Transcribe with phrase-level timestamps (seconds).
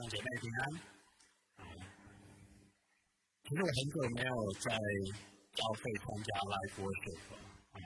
[0.00, 0.72] 兄姐妹平安。
[3.44, 4.72] 其实我很久没有在
[5.52, 7.36] 教会参加 live worship 了，
[7.76, 7.78] 啊，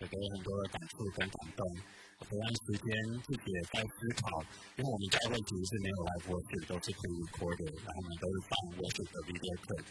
[0.00, 1.64] 也给我很多的感触跟感动。
[2.28, 2.92] 这段时间
[3.24, 4.44] 自己也在思考，
[4.76, 9.84] 因为我们教会其实是没有 live worship，都是可以 record 的，然后我们都是放 worship 的 video clip。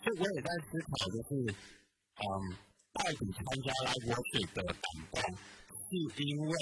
[0.00, 1.28] 所以我也在思考，就是
[2.24, 2.56] 嗯，
[2.96, 6.56] 到底参加 live worship 的感动，是因为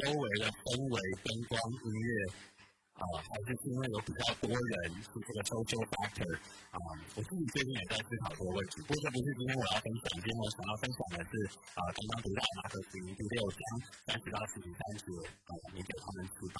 [0.00, 2.08] 周围的氛围、灯光、音乐，
[3.00, 6.28] 啊，还是因为有比较多人是这个 social factor，
[6.68, 6.78] 啊，
[7.16, 8.84] 我自己最近也在思考这个问题。
[8.84, 11.32] 不过这不是今天我要分享，今天我想要分享的是
[11.72, 13.60] 啊，刚刚读到马可福音第六章
[14.04, 15.08] 三十到四十三节，
[15.48, 16.56] 啊，你给他们知道。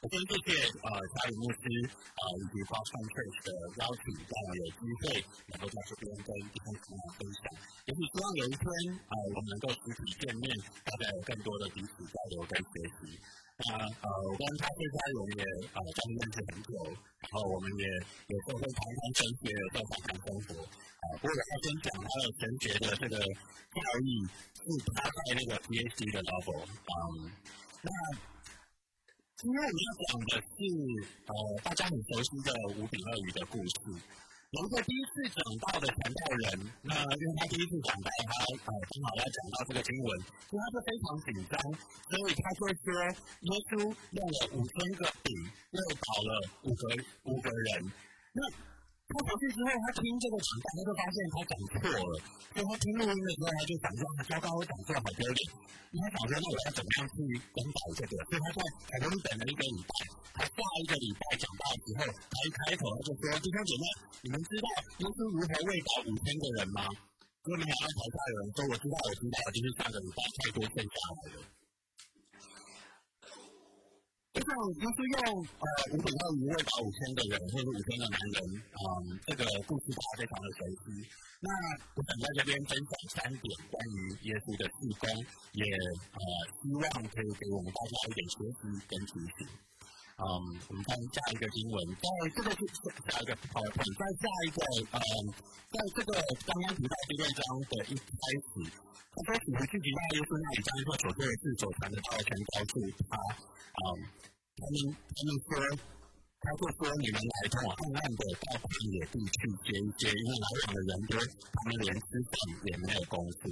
[0.00, 1.62] 我跟谢谢呃查理牧师
[1.92, 3.14] 啊以及包汉特
[3.44, 3.48] 的
[3.78, 5.20] 邀请，让我有机会
[5.52, 7.42] 能够在这边跟弟兄姊妹分享。
[7.84, 8.64] 也是希望有一天
[8.96, 10.48] 啊，我们能够实体见面，
[10.88, 13.20] 大家有更多的彼此交流跟学习。
[13.68, 15.42] 那呃，我跟他这家人也
[15.74, 16.72] 呃相认识很久，
[17.20, 17.84] 然后我们也
[18.26, 20.62] 有时候会谈谈神学，在谈谈生活。
[20.62, 24.10] 啊，不过我要先讲他的神学的这个教育，
[24.62, 26.64] 是他在那个 PhD 的 level。
[26.64, 27.30] 嗯，
[27.82, 27.90] 那。
[29.42, 30.62] 今天我们要讲的是，
[31.26, 31.34] 呃，
[31.64, 33.74] 大家很熟悉的五饼二鱼的故事。
[34.52, 41.56] 有一个第一次讲到的传道人，那因为他第一次讲到，他呃正好要讲到这个经文，所以他就非常紧张，
[42.12, 42.92] 所以他就说，
[43.48, 45.32] 耶稣用了五千个饼，
[45.70, 46.30] 又饱了
[46.64, 46.84] 五个
[47.24, 47.90] 五个人。
[48.34, 48.42] 那
[49.12, 51.76] 他回去之后，他听这个讲，他就发现他讲错
[52.08, 52.14] 了。
[52.52, 55.40] 所以他听录音的时候，他就想说：“糟糕，我讲错了，好丢脸。”
[55.92, 57.16] 他想说：“那我要怎么样去
[57.52, 58.58] 更改这个？”所以他在
[58.96, 59.92] 可能等了一个礼拜，
[60.32, 63.84] 他下一个礼拜讲道之后，他一开口他就说：“弟兄姐妹，
[64.24, 64.66] 你们知道
[65.00, 66.88] 耶稣如何喂饱五千个人吗？”
[67.44, 71.38] 因为没有安排下人，说：“我知道，我知道，就是上个礼拜太多剩下来了。”
[74.32, 74.48] 就像
[74.80, 81.04] 就是用呃五饼二鱼喂饱五千个人，或者五千个男人，嗯，这个故事大家非常的熟悉。
[81.44, 81.48] 那
[81.92, 85.04] 我想在这边分享三点关于耶稣的事工，
[85.52, 85.68] 也
[86.16, 86.20] 呃
[86.64, 89.44] 希望可以给我们大家一点学习跟提醒。
[90.22, 92.60] 嗯，我们看下一个新闻，在这个是
[93.10, 94.58] 下一个 PowerPoint，在下一个
[94.94, 95.34] 嗯，
[95.74, 96.10] 在这个
[96.46, 98.70] 刚刚提到第六章的一开始，
[99.12, 102.72] 他说：“你们自己在耶稣那里将一个所做的事所传的道全告诉
[103.10, 103.18] 他。”
[103.82, 104.22] 嗯。
[104.52, 105.48] 他们他们说，
[106.38, 112.32] 他就说你们来从暗暗的到旷野地去接一接，因为来往的人多，他们连吃饭
[112.68, 113.48] 也没有功夫。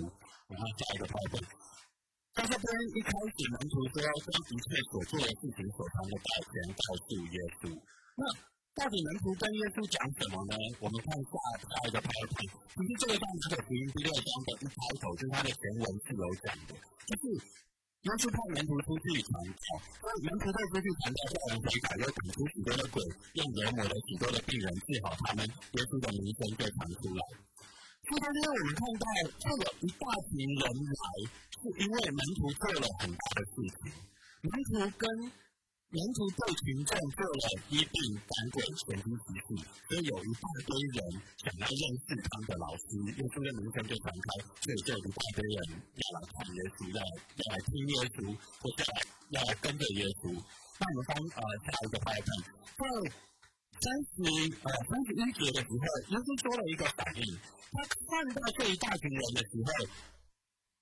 [0.52, 1.48] 然后下一个 PowerPoint，
[2.40, 7.68] 在这边一开始门徒说将一切所做的事情所传的道全告诉耶稣。
[8.16, 8.24] 那
[8.72, 10.56] 到底门徒跟耶稣讲什么呢？
[10.80, 11.32] 我们看下
[11.68, 16.72] 下一个 PowerPoint，其实这个在马可福音第六章的一开头，就是它的全文是有讲的，
[17.04, 17.24] 就是。
[18.08, 22.96] 耶稣派门徒出去传道，那门徒在出去传道，叫人悔改，又赶出许多的鬼，
[23.36, 27.20] 用油抹了许多的病人，治好他们，耶稣的名声被传出来。
[28.08, 29.04] 所以，今天我们看到，
[29.36, 31.04] 这有一大群人来，
[31.60, 33.92] 是因为门徒做了很大的事情，
[34.42, 35.04] 门徒跟。
[35.90, 39.58] 门徒对群众做了医病赶鬼神经奇事，
[39.90, 41.02] 所以有一大堆人
[41.42, 45.58] 想要认识他们的老师，耶稣的名声就传开，所以就有一大堆人
[45.98, 48.22] 要来看耶稣，要要来听耶稣，
[48.62, 48.86] 或者
[49.34, 50.30] 要来跟着耶稣。
[50.30, 51.74] 那我们翻呃下。
[51.82, 52.22] 一个画面，
[52.78, 52.86] 在
[53.82, 54.14] 三十
[54.62, 57.34] 呃三十一节的时候，耶稣说了一个反应，
[57.74, 59.90] 他看到这一大群人的时候。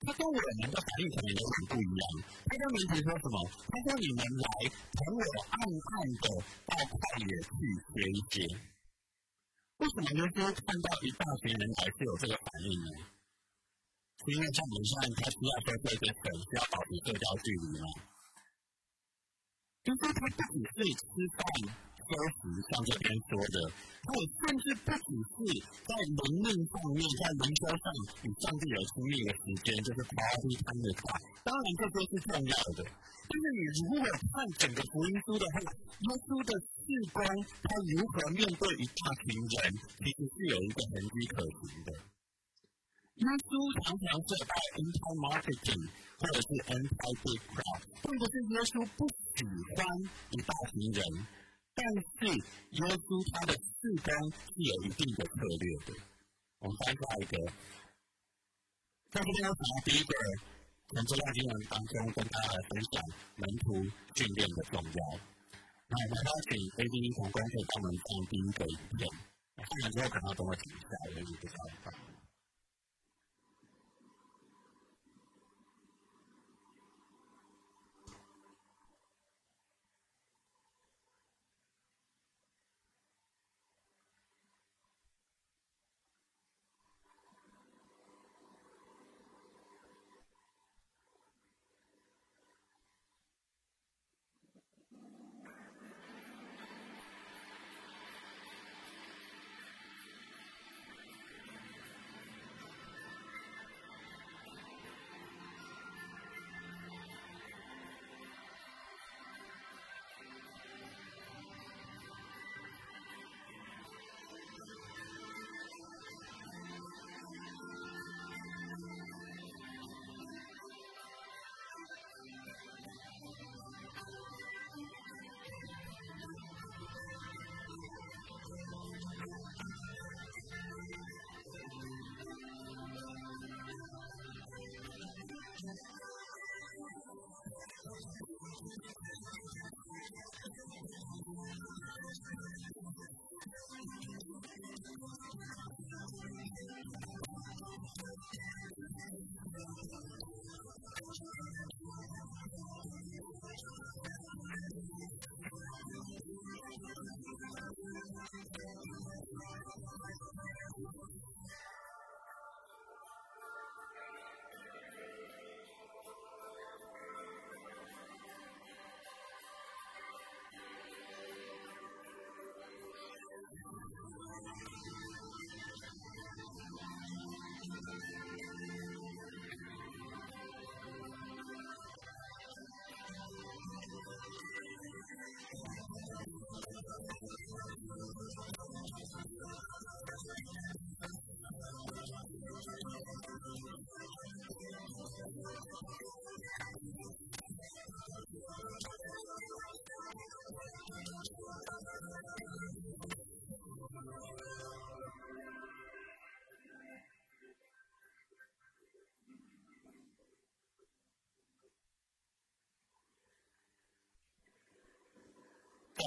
[0.09, 0.41] 他跟我们
[0.73, 2.03] 的反应可能有点不一样。
[2.49, 3.37] 他跟门徒说什么？
[3.45, 4.49] 他说：“你们来
[4.97, 5.21] 同我
[5.53, 6.27] 暗暗的
[6.65, 6.97] 到旷
[7.29, 7.53] 野去
[7.93, 8.49] 学一些。”
[9.77, 12.89] 为什么耶稣看到一大群人还是有这个反应呢？
[14.25, 17.87] 是因为像我们现在他需要说这些粉，需要保持社交距离吗？
[19.85, 21.05] 就是他不只是吃
[21.37, 21.45] 饭。
[22.09, 23.57] 休息，像这边说的，
[24.01, 25.37] 他甚至不只是
[25.85, 25.93] 在
[26.25, 27.85] 灵命上面，在灵修上
[28.25, 32.81] 与上帝有亲密的时间，就是 quality time 的话，当然这都是重要的。
[33.29, 37.21] 但是你如果看整个福音书的话，耶稣的事工，
[37.61, 39.57] 他如何面对一大群人，
[40.01, 41.93] 其实是有一个痕迹可循的。
[43.19, 43.53] 耶稣
[43.83, 45.85] 常常是在 anti marketing
[46.17, 49.05] 或者是 anti big crowd，并不是耶稣不
[49.37, 49.45] 喜
[49.77, 49.85] 欢
[50.31, 51.03] 一大群人。
[51.79, 55.95] 但是耶稣他的四工是有一定的策略的。
[56.59, 57.39] 我们翻下一个，
[59.15, 60.13] 在这边要讲到第一个，
[60.89, 62.99] 从这段经文当中跟大家来分享
[63.37, 63.87] 门徒
[64.17, 65.01] 训练的重要。
[65.87, 69.09] 那我们邀请 A B 同工可以帮我们放第一个影片，
[69.55, 72.18] 看完之后可能要等我停一下，我也不知道。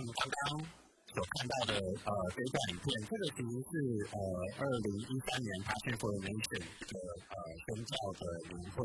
[0.01, 0.65] 我们刚刚
[1.13, 3.71] 所看到的呃这一段影片，这个其实是
[4.09, 4.17] 呃
[4.57, 6.93] 二零一三年 Passion for Nation 的
[7.29, 7.35] 呃
[7.69, 8.81] 宗教的年会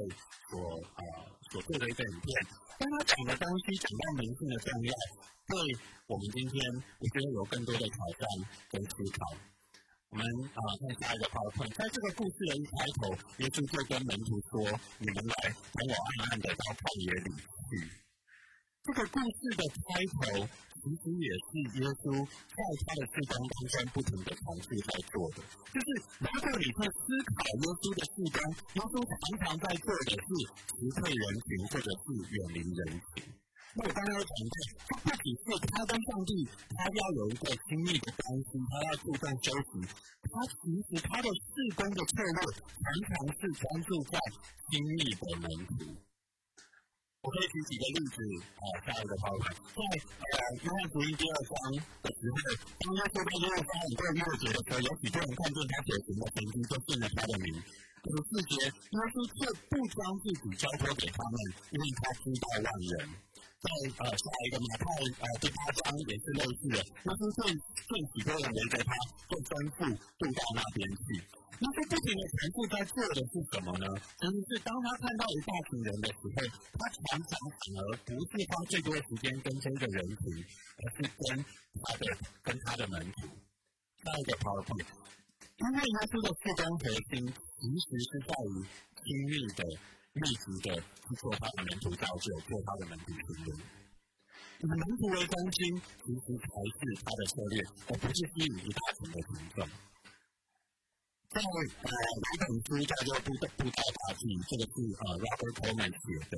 [0.53, 1.01] 所呃
[1.49, 2.29] 所做的一个影片。
[2.77, 4.93] 但他讲的东西讲到灵性的重要，
[5.49, 5.57] 对
[6.05, 6.61] 我们今天
[7.01, 8.29] 我觉得有更多的挑战
[8.69, 9.33] 跟思考。
[10.13, 14.69] 我们啊看下一个 topic，在这个故事的一开头，耶稣就跟门徒说
[15.01, 17.33] ：“你们来，等我暗暗的到旷野里
[17.73, 18.05] 去。”
[18.87, 20.47] 这个故事的开头，
[20.79, 21.51] 其实也是
[21.83, 25.43] 耶稣在他的事工当中不停的尝试在做的。
[25.75, 25.89] 就是
[26.23, 30.27] 如果你在思考耶稣的事工，耶稣常常在做的是
[30.71, 33.27] 辞退人群，或者是远离人群。
[33.75, 34.55] 那我刚刚讲过，
[34.87, 36.47] 他不只是他跟上帝，
[36.79, 39.83] 他要有一个亲密的关系，他要注重休息。
[40.31, 44.15] 他其实他的事工的策略，常常是专注在
[44.71, 45.91] 亲密的门徒。
[47.27, 48.23] 我可以举几个例子
[48.55, 52.39] 啊，下一个方法，在呃约翰福音第二章的时候，
[52.79, 57.51] 当耶稣在耶路撒冷过逾越节的时候，有许多人看见他所行的神迹，就信了他的名。
[57.99, 61.37] 可是四节，耶稣却不将自己交托给他们，
[61.75, 63.26] 因为他知道万人。
[63.57, 63.67] 在
[63.99, 64.85] 呃下一个马太
[65.21, 68.91] 呃第八章也是类似的，耶稣见见许多人围着他，
[69.29, 69.79] 就吩咐
[70.21, 71.25] 渡到那边去。
[71.59, 73.89] 那他不停的重复在做的是什么呢？
[74.21, 76.37] 其实是当他看到一大群人的时候，
[76.77, 80.21] 他常常反而不是花最多的时间跟这个人群，
[80.77, 81.41] 而是跟
[81.81, 82.05] 他的
[82.45, 83.25] 跟他的门徒。
[84.05, 84.85] 下一个 PowerPoint，
[85.57, 88.55] 因为耶稣的四根核心其实是在于
[89.01, 89.65] 亲密的、
[90.17, 93.49] 密集的去做他的门徒造就，做他的门徒训练。
[94.59, 99.69] 以门徒为中心，其实才是他的策略，而不是吸引一大群的群众。
[101.29, 106.35] 在呃有一本书叫做《布布道大记》，这个是呃 Robert Coleman 写的。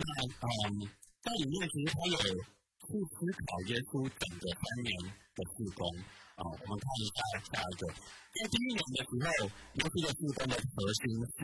[0.00, 0.90] 那嗯，
[1.22, 3.14] 在里面其实他有去思
[3.46, 5.86] 考耶稣整个三年的事工
[6.34, 6.42] 啊。
[6.50, 9.46] 我们看一下下一个，在第一年的时候，
[9.78, 11.38] 耶稣的事工的核心是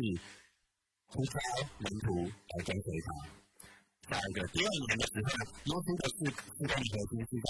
[1.09, 1.39] 呼召
[1.79, 3.09] 门徒来跟随他。
[4.09, 5.29] 下一个，第二年的时候，
[5.65, 7.49] 耶稣的事事工的核心是在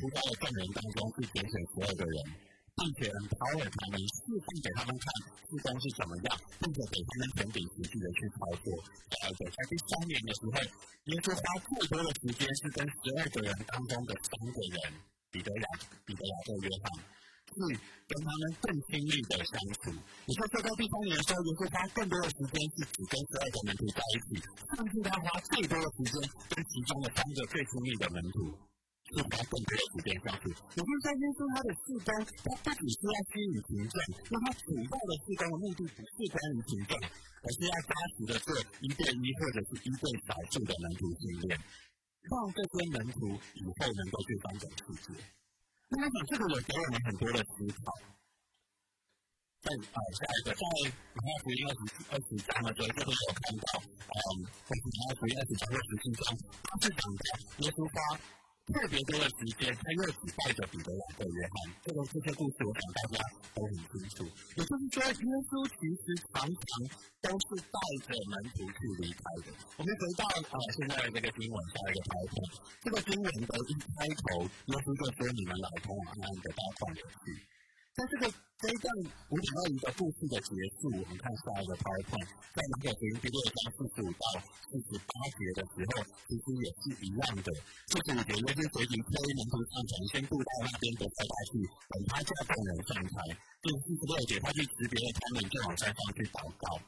[0.00, 2.16] 呼召的众人当中去拣选十二个人。
[2.74, 5.06] 并且 empower 他们，示范给他们看
[5.46, 6.26] 施工是怎么样，
[6.58, 8.74] 并且给他们全体实际的去操作。
[9.22, 10.58] 而且在第三年的时候，
[11.06, 14.76] 耶稣花最多的时间是跟十二个人当中的三个人，
[15.30, 15.66] 彼得、雅、
[16.04, 16.84] 彼得、雅各、约翰，
[17.54, 17.78] 去
[18.10, 19.94] 跟他们更亲密的相处。
[20.26, 24.28] 你说在第三年的时候，耶稣花更多的时间是只跟十二个门徒在一起，
[24.74, 26.14] 甚至他花最多的时间
[26.50, 28.52] 跟其中的三个最亲密的门徒。
[29.04, 30.48] 是花更多的时间相处。
[30.48, 32.08] 也就是说，耶稣他的事工，
[32.40, 33.94] 他不只是要吸引群众，
[34.32, 38.48] 那他主要的事工的目的不是关于群众，而是要扎实的做
[38.80, 45.20] 一对一或者是一对少数的门徒训练，让这些门徒以后能够去翻转世界。
[45.88, 47.92] 那么，这个也给我们很多的思考。
[49.64, 50.60] 在啊，下一个在
[51.14, 57.20] 马太福音二十二十章的时候，就会有看到，嗯，或者马太福音二十章或十七章，他是讲的
[57.64, 57.96] 耶稣发。
[58.64, 61.54] 特别多的时间，他又只带着彼得、两个约翰。
[61.84, 63.20] 这个这些故事，我想大家
[63.52, 64.24] 都很清楚。
[64.56, 66.64] 也就是说，耶稣其实常常
[67.20, 67.76] 都是带
[68.08, 69.52] 着门徒去离开的。
[69.76, 72.40] 我们回到啊，现在的这个经文下一个开头，
[72.80, 77.44] 这个经文的一开头，耶稣就说：“你们来，同我安安的到旷野去。”
[77.94, 78.32] 在这个
[78.64, 78.88] 这一段
[79.28, 87.52] 五点二一个故事的结束，我们看下一个 PowerPoint，在马可福音第六章四十五到四十八节的时候，其实也是一样的。
[87.92, 91.60] 四十五节耶稣随即推门徒上船，先渡到那边的塞大去，
[91.92, 93.36] 等他叫众人上台。
[93.60, 96.80] 第四十六节，他去识别了他们，就往山上去祷告，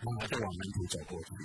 [0.00, 1.36] 然后就往门徒走过去。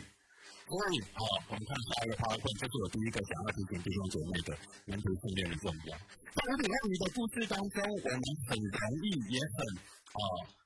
[0.68, 4.52] 所以啊，我们看下一个讨论这是我第一个想要提醒弟兄姐妹的。
[4.84, 5.96] 门徒训练的重要。
[5.96, 9.58] 在五点二米的故事当中，我们很容易也很
[10.12, 10.20] 啊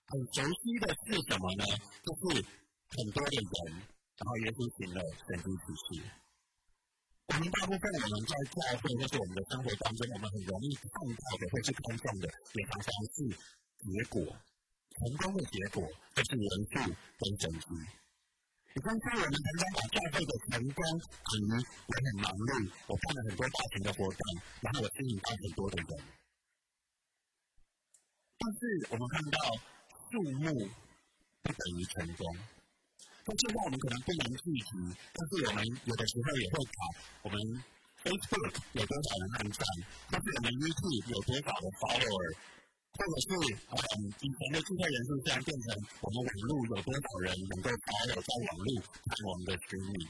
[0.09, 0.89] 很熟悉的。
[1.05, 1.63] 是什么呢？
[2.01, 3.37] 就是很多的。
[3.37, 3.53] 人，
[4.17, 4.97] 然后耶稣行了
[5.29, 6.01] 神迹奇事。
[7.29, 12.25] 我们大部分我们在教会或是我们的生活当中，我们很容易看到的或是看重的，
[12.57, 13.17] 也常常是
[13.85, 14.17] 结果，
[14.97, 15.85] 成功的结果
[16.17, 17.69] 就是人数跟神迹。
[18.73, 20.79] 你刚才我们常常把教会的成功
[21.27, 24.21] 等于我很忙碌，我办了很多大型的活动，
[24.61, 25.87] 然后我吸引到很多的人。
[28.39, 28.59] 但是
[28.91, 29.37] 我们看到
[30.07, 30.69] 数目
[31.43, 32.23] 不等于成功。
[33.27, 34.71] 那现在我们可能不能具体，
[35.11, 36.75] 但是我们有的时候也会考
[37.23, 37.37] 我们
[38.07, 39.61] Facebook 有多少人按赞，
[40.09, 42.35] 或是我们 YouTube 有多少的 follower。
[42.91, 43.27] 或者是
[43.71, 45.65] 嗯，以前的聚会人数现在变成
[46.01, 50.07] 我们网络有多少人能够保有在网络看我们的经历，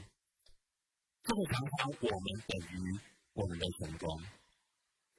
[1.22, 2.98] 这个常常我们等于
[3.34, 4.20] 我们的成功。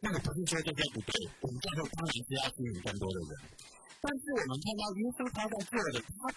[0.01, 3.31] 那个不是说这些不对，我们最后当然是要吸引更多的人。
[4.03, 6.27] 但是我们看到耶稣他在做的，他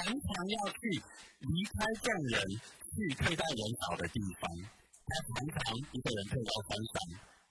[0.00, 0.80] 常常要去
[1.44, 2.40] 离开众人，
[2.96, 4.48] 去退到人少的地方。
[5.04, 6.96] 他常常一个人退到山上，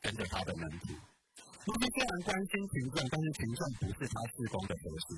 [0.02, 0.98] 跟着他的门徒。
[1.74, 5.18] 他虽然关心群众，但是群众不是他施工的核心。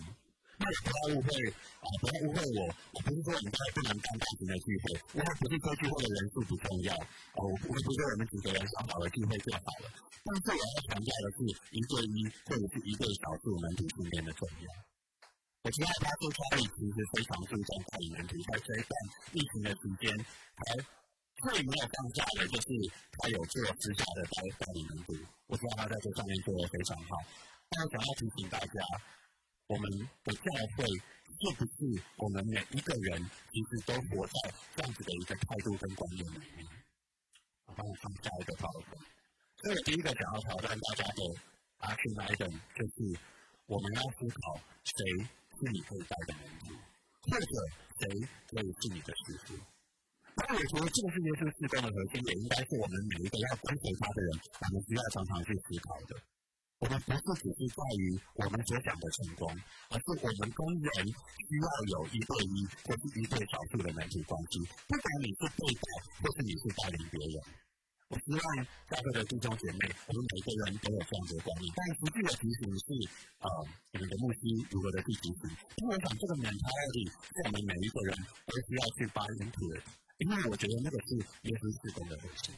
[0.57, 2.59] 那也不要误会啊，不要误会我。
[2.65, 6.89] 我不是说你们不能当大型的聚会，因为不是说聚会的人数不重要
[7.37, 7.45] 哦。
[7.45, 9.91] 我不是说我们几个人少少的聚会就好了。
[10.25, 11.45] 但是我要强调的是，
[11.77, 14.67] 一对一或者是一对少数门徒训练的重要。
[15.61, 18.93] 我知道他做家里其实非常注重带领门徒，在这一段
[19.37, 20.09] 疫情的时间，
[20.57, 20.73] 他
[21.43, 22.67] 最没有放假的就是
[23.17, 25.13] 他有做私下的带带领门徒。
[25.47, 27.17] 我知道他在这上面做的非常好。
[27.69, 28.81] 但想要提醒大家。
[29.67, 29.91] 我们
[30.23, 30.41] 的教
[30.77, 36.65] 会是不是我们每一个人其实都活在这样子的一个态度跟观念里面？
[37.65, 38.85] 我帮我放下一个讨论。
[39.57, 41.21] 所以第一个想要挑战大家的
[41.81, 43.19] action item 就是
[43.65, 45.03] 我们要思考谁
[45.59, 46.73] 是你可以带的门徒，
[47.29, 47.45] 或者
[47.99, 49.53] 谁可以是你的师傅。
[50.37, 56.13] 那我觉得这个是耶稣事工的核心，也应该是我们每一个要跟随他的人，我们需要常常去思考的。
[56.77, 59.49] 我们不是只是在于我们所讲的成功，
[59.89, 64.61] 而是我们跟人需要有一对一或是一对少数的人际关系。
[64.85, 65.85] 不管你是对待，
[66.21, 67.41] 或是你是带领别人，
[68.13, 68.45] 我希望
[68.93, 71.65] 在座的弟兄姐妹，我们每个人都有这样的观念。
[71.73, 72.87] 但实际的提醒是，
[73.41, 73.49] 呃，
[73.97, 74.39] 你们的牧师
[74.69, 75.49] 如何的去提醒？
[75.81, 78.13] 因为我想这个 mentality 是我们每一个人
[78.45, 79.81] 都需要去发音的，
[80.17, 82.51] 因为我觉得那个是耶稣事工的东西。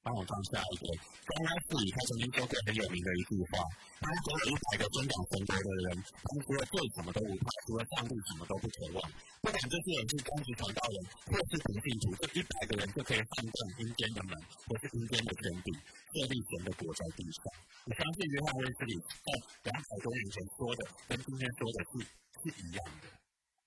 [0.00, 0.86] 帮我放下一个。
[1.26, 3.60] 刚开始他曾经说过很有名的一句话：，
[4.00, 9.02] 当所有一百个增长成功的人，他们除了对什么都不怕，除了上帝什么都不渴望。
[9.42, 10.96] 不管这些人是忠实传道人，
[11.28, 14.32] 或是同信徒，这一百个人就可以撼动阴间的门，
[14.70, 17.42] 或是阴间的天地，设立神的国在地上。
[17.84, 19.28] 我相信约翰威斯理在
[19.66, 20.80] 两百多年前说的，
[21.10, 21.92] 跟今天说的是
[22.38, 23.17] 是一样的。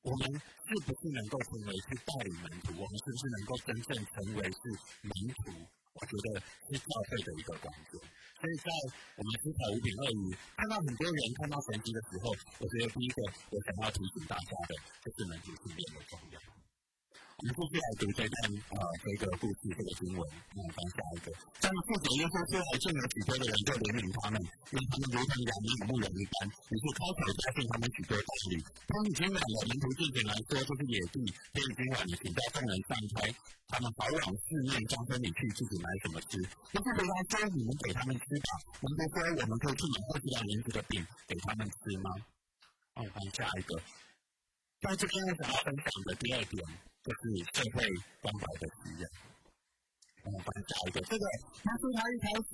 [0.02, 2.74] 我们是不是能够成为是带领门徒？
[2.82, 4.62] 我们是不是能够真正成为是
[5.06, 5.54] 门徒？
[5.94, 8.72] 我觉得是教会的一个关键，所以在
[9.18, 16.40] 我们思考五品二鱼，看到很多人看到神迹的时候，我觉得第一个我想要提醒大家的，就是能力训练的重要。
[17.42, 18.38] 我们继续来读这段
[18.78, 20.22] 啊，这个故事，这个经文。
[20.22, 21.34] 我们翻下一个。
[21.58, 24.38] 这样，负责耶稣出来见了许多的人，就怜悯他们，
[24.70, 26.46] 因为他们如同养育牧人一般。
[26.70, 28.62] 于是开口教训他们许多道理。
[28.62, 31.18] 他们已经满了门徒进前来说，就是野地，
[31.50, 33.34] 天已经晚了，请叫众人散开。
[33.74, 36.38] 他们好往四面张身里去，自己买什么吃。
[36.46, 38.50] 耶稣回答说：“你们给他们吃吧。”
[38.86, 42.14] 门徒说：“我们可以去买二十两银子的饼给他们吃吗？”
[43.02, 43.82] 我们翻下一个。
[44.86, 46.62] 在这边想要分享的第二点。
[47.02, 47.22] 就是
[47.54, 47.82] 社会
[48.22, 49.10] 关怀的需要。
[50.24, 52.52] 我们翻下一个，这个耶稣他一开始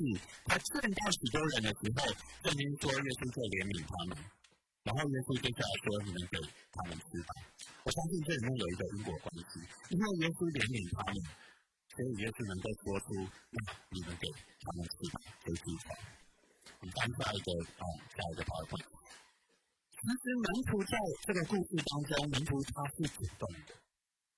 [0.47, 1.99] 他见到许多人的时候，
[2.47, 4.15] 圣经说耶稣就怜悯他们，
[4.87, 6.39] 然后耶稣接下来说你们给
[6.71, 7.31] 他们吃吧。
[7.83, 9.59] 我相信这里面有一个因果关系，
[9.91, 11.19] 因为耶稣怜悯他们，
[11.91, 13.19] 所以耶稣能够说出
[13.51, 13.59] 那
[13.91, 15.91] 你们给他们吃吧，可以吃吧。
[16.79, 17.51] 我们翻下一个
[17.83, 17.83] 啊，
[18.15, 18.87] 下一个 PowerPoint。
[19.91, 20.95] 其实门徒在
[21.27, 23.75] 这个故事当中，门徒他是主动的。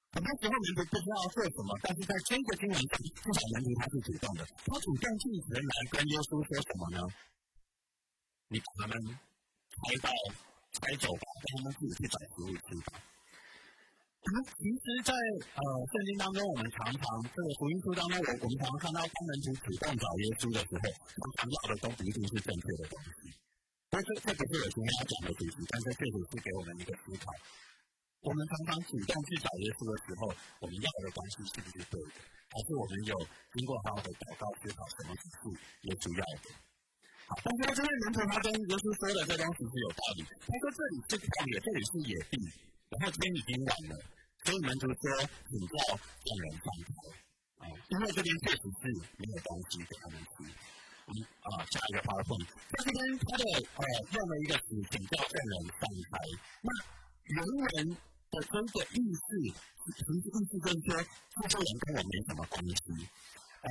[0.10, 4.42] 很多时候门徒不知道做什么，但是在中国经文中，至少门徒他是主动的。
[4.66, 6.98] 他主动进前来跟耶稣说什么呢？
[8.50, 10.10] 你把他们抬到
[10.82, 12.98] 抬走吧，让他们自己去找食物吃吧。
[14.20, 23.30] 那其实，在呃圣经当中，我们常常这个福音书当中，我我们常常看到当门徒主动找耶稣的时候，常常要的都不一定是正确的东西。
[23.94, 27.30] 但这这不是我今天要讲的主题，但是确实是给我们一个思考。
[28.22, 30.28] 我们常常主动去找耶稣的时候，
[30.60, 32.20] 我们要的关系是不是对的？
[32.52, 33.16] 还是我们有
[33.56, 35.24] 经过好好的祷告知道什么是
[35.88, 36.52] 耶稣要的？
[37.32, 40.26] 好，但是这位门徒他跟耶稣说的这东西是有道理。
[40.28, 42.36] 他说这里是旷野，这里是野地，
[42.92, 43.96] 然后天已经晚了，
[44.44, 45.04] 所以门徒说
[45.48, 46.92] 请叫众人上台。
[47.64, 48.82] 啊，因为这边确实是
[49.16, 50.44] 没有东西给他们吃。
[51.08, 53.44] 嗯啊，下一个发送，在这边他的
[53.80, 56.20] 呃用了一个词，请叫众人上台。
[56.62, 56.70] 那
[57.30, 57.90] 人文
[58.32, 59.20] 的这个意识，
[59.86, 60.90] 其实意思就是说，
[61.42, 62.76] 这些人跟我没什么关系。
[63.62, 63.68] 嗯，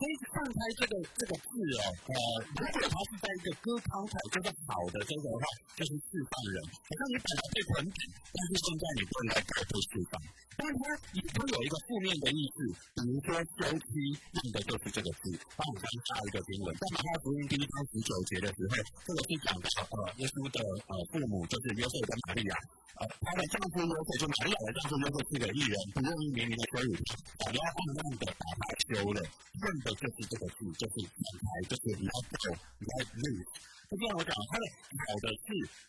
[0.00, 1.84] 可以放开这个这个字哦。
[2.08, 2.16] 呃，
[2.56, 5.44] 如果他是在一个歌康彩，就是好的这个的话，
[5.76, 6.56] 就是释放人。
[6.64, 7.96] 好像你本来被捆绑，
[8.32, 10.16] 但是现在你不来被释放。
[10.56, 12.56] 但是它也会有一个负面的意思，
[12.96, 13.92] 比如说休妻，
[14.40, 15.36] 用的就是这个字。
[15.52, 18.72] 帮我们下一个经文，在马太福音第一章十九节的时候，
[19.04, 22.56] 这个是讲到呃耶稣的呃父母就是约瑟跟玛利亚。
[23.00, 26.92] 呃，他的丈夫约瑟就玛利亚的丈夫约瑟是个艺人，不愿意年龄的羞辱
[27.40, 29.18] 他，然后暗暗的把他休了，
[29.56, 33.50] 恨得就是这个字，就是展开，就是 let go，let loose。
[33.90, 34.64] 就像我讲，它的
[35.02, 35.46] 好的是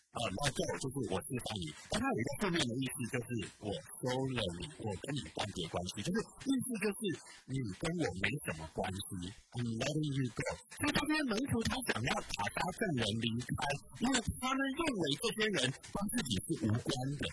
[0.10, 3.30] 呃那个就是我释放你，但它有一个负面的意思，就是
[3.62, 3.70] 我
[4.02, 7.00] 收了你，我跟你断绝关系，就是意思就是
[7.46, 10.42] 你跟我没什么关系，I'm letting you go。
[10.82, 13.62] 所以这些门徒他想要打发证人离开，
[14.02, 16.90] 因为他们认为这些人跟自己是无关
[17.22, 17.30] 的。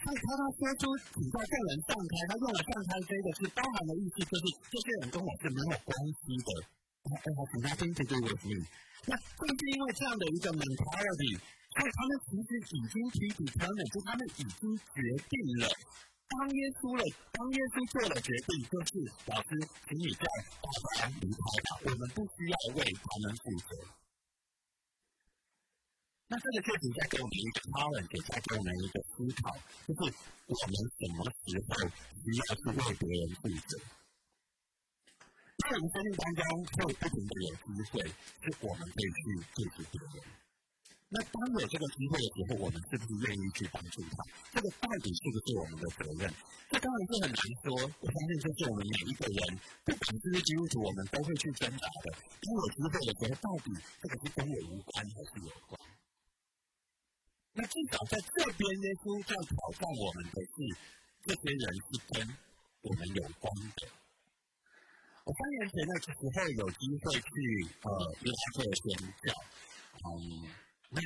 [0.00, 5.92] 所以他他说出请叫证人散开，他用了散开这个是包含的意思，就是这些人跟我是没有关
[6.24, 6.48] 系的。
[7.04, 8.28] 哎，我请他听这句话。
[9.06, 15.68] 那正是因为这样的一个 mentality，所以他们其实已经提起他们，就他们已经决定了，
[16.28, 19.56] 当耶稣了，当耶稣做了决定，就是老师，
[19.88, 20.24] 请你叫
[20.64, 23.99] 大家离开吧，我们不需要为他们负责。
[26.30, 29.50] 那这个确实在给我们一个 challenge，在给我们一个思考，
[29.82, 30.14] 就是
[30.46, 31.90] 我们什么时候
[32.22, 33.82] 需要去为别人负责？
[35.58, 40.22] 在我们生命当中，会不停的有机会，是我们可以去救助别人。
[41.10, 44.22] 那当有这个机会的时候，我们是不是愿意去帮助他？
[44.54, 46.30] 这个到底是不是我们的责任？
[46.70, 47.74] 这当然是很难说。
[47.74, 52.14] 我相信这是我们每一个人，不管是不是基督徒，我们都会去挣扎的。
[52.14, 55.74] 当有机会的时候，到底这个是跟我无关还是有关？
[57.52, 60.54] 那至少在这边，耶稣在挑战我们的是，
[61.26, 62.36] 这些人是跟
[62.82, 63.88] 我们有关的。
[65.24, 67.30] 我三年前的时候有机会去
[67.82, 67.88] 呃
[68.22, 68.82] 伊拉克宣
[69.20, 69.34] 教，
[70.06, 70.48] 嗯，
[70.90, 70.98] 那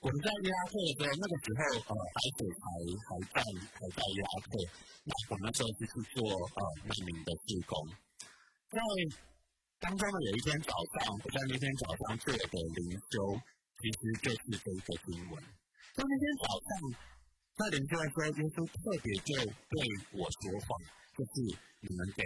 [0.00, 2.66] 我们在伊拉克的时候，那个时候呃海水还
[3.06, 3.36] 还在
[3.76, 4.50] 还在伊拉克，
[5.04, 7.88] 那我们那时候就是做呃难民的义工，
[8.72, 8.80] 在
[9.78, 13.40] 当中呢有一天早上，我在那天早上做的灵修，
[13.84, 15.36] 其实就是这一个经文。
[15.92, 16.72] 在那天早上
[17.60, 19.76] 在灵修的时候，耶稣特别就对
[20.16, 20.68] 我说话，
[21.12, 21.52] 就是
[21.84, 22.24] 你们给。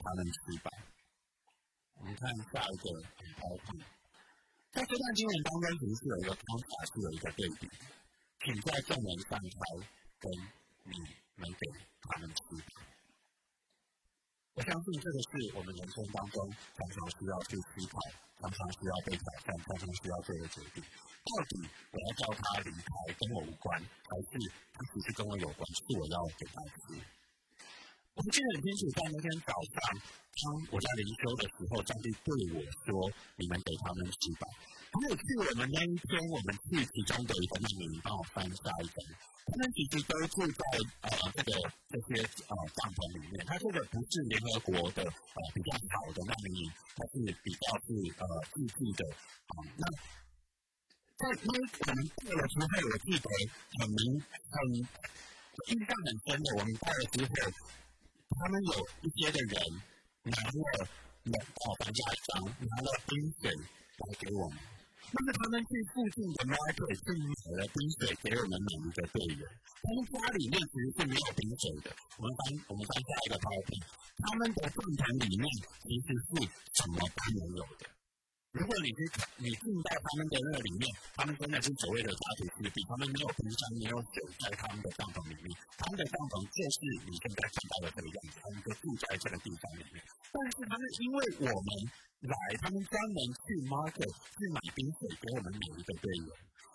[0.00, 0.70] 他们吃吧。
[1.96, 3.82] 我们看下一个很高兴，
[4.70, 7.68] 在这段经文当中，其实是有一个方法，是有一个对比。
[8.44, 9.58] 请在众人散开，
[10.20, 10.30] 跟
[10.84, 11.00] 你
[11.34, 11.66] 们给
[12.02, 12.38] 他们吃。
[14.58, 18.00] 我相信这个是我们人生当中常常需要去思考、
[18.40, 20.82] 常常需要被挑战、常常需要做的决定。
[20.82, 26.98] 到底我要叫他离开，跟我无关，还是他其实跟我有关，是我要给他吃？
[28.18, 30.42] 我记得很清楚，在那天早上，当
[30.74, 33.06] 我在灵修的时候，上帝对我说
[33.38, 34.50] ：“你们给他们吃吧。”
[34.90, 38.98] 还有去我们那一天，我们去其中的一个秘密，帮我翻下一张。
[39.46, 40.62] 他们其实都住在
[41.06, 41.62] 呃这个
[41.94, 43.46] 这些呃帐篷里面。
[43.46, 46.66] 他这个不是联合国的呃比较好的难民
[46.98, 49.06] 他，是比较是呃自治的
[49.46, 49.62] 啊。
[49.78, 49.86] 那
[51.22, 53.30] 在那可能过了之后，我记得
[53.78, 54.18] 很明
[54.50, 54.74] 很
[55.70, 57.30] 印象很深的，我们到了之后。
[58.36, 59.54] 他们有一些的人
[60.24, 60.88] 拿了
[61.24, 64.58] 冷哦，反下一张拿了冰水来给我们。
[65.10, 69.40] 那么他们去附近的 market 去买了冰水给我们每一个队员。
[69.80, 71.96] 他们家里面其实是没有冰水的。
[72.18, 73.80] 我们翻我们翻下一个照片，
[74.18, 75.48] 他们的帐篷里面
[75.82, 76.44] 其实是
[76.76, 77.88] 什么都没有的。
[78.52, 79.00] 如果你去
[79.36, 90.00] 你进到他们的那个里面，他们真的是所谓的家庭式地，他们没有冰箱，没有酒，在他们的帐篷里面，他们的帐篷就是你现在看到的这个样子，他们就住在这个地方里面。
[90.32, 91.70] 但是他们因为我们
[92.24, 92.34] 来，
[92.64, 96.28] 他们专门去 market 去买冰水给我们每一个队员。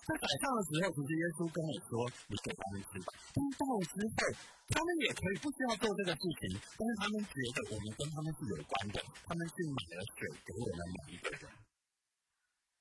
[0.04, 4.20] 在 早上的时候，其实耶稣跟我说：“你给他们吃吧。”但到之后，
[4.68, 11.48] 他们也可以不需要做这个事情，但是他们觉得我们跟他们是有关的，他们去买了水给我们每一个人。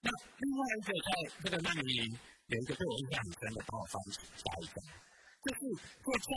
[0.03, 1.11] 那另外一个在
[1.43, 2.19] 这个难民营
[2.51, 4.83] 有一个对我印象很深的，帮我翻下一张，
[5.47, 5.61] 就是
[6.03, 6.31] 就在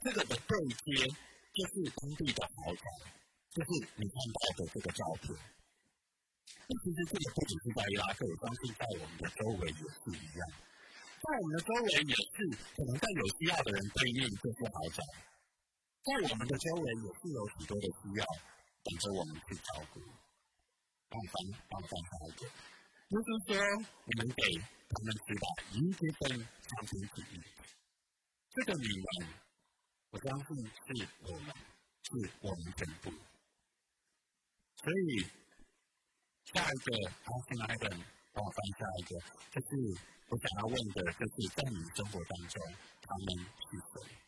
[0.00, 1.12] 这个的对接，
[1.52, 2.84] 就是当地的豪宅，
[3.52, 3.68] 就是
[4.00, 5.36] 你看到的这个照片。
[6.66, 10.42] 那其实这个不只是在伊拉克，我相信在我们的周围也是一样，
[11.22, 12.36] 在我们的周围也是，
[12.76, 15.02] 可能在有需要的人对面就是豪宅，
[16.02, 18.24] 在我们的周围也是有许多的需要
[18.82, 20.00] 等着我们去照顾。
[21.12, 21.36] 帮帮，
[21.68, 22.48] 帮翻下一个。
[23.12, 23.52] 就是说，
[24.06, 24.42] 我们给
[24.88, 27.42] 他们知道，一切都相信主义。
[28.48, 29.28] 这个你们，
[30.08, 31.54] 我相信是我们，
[32.02, 33.12] 是我们全部。
[34.76, 35.26] 所以，
[36.50, 36.88] 下一个，
[37.22, 37.86] 还是哪一个？
[38.32, 39.20] 帮我翻下一个。
[39.52, 39.68] 就是
[40.28, 42.56] 我想要问的，就是在你生活当中，
[43.02, 44.18] 他们是谁？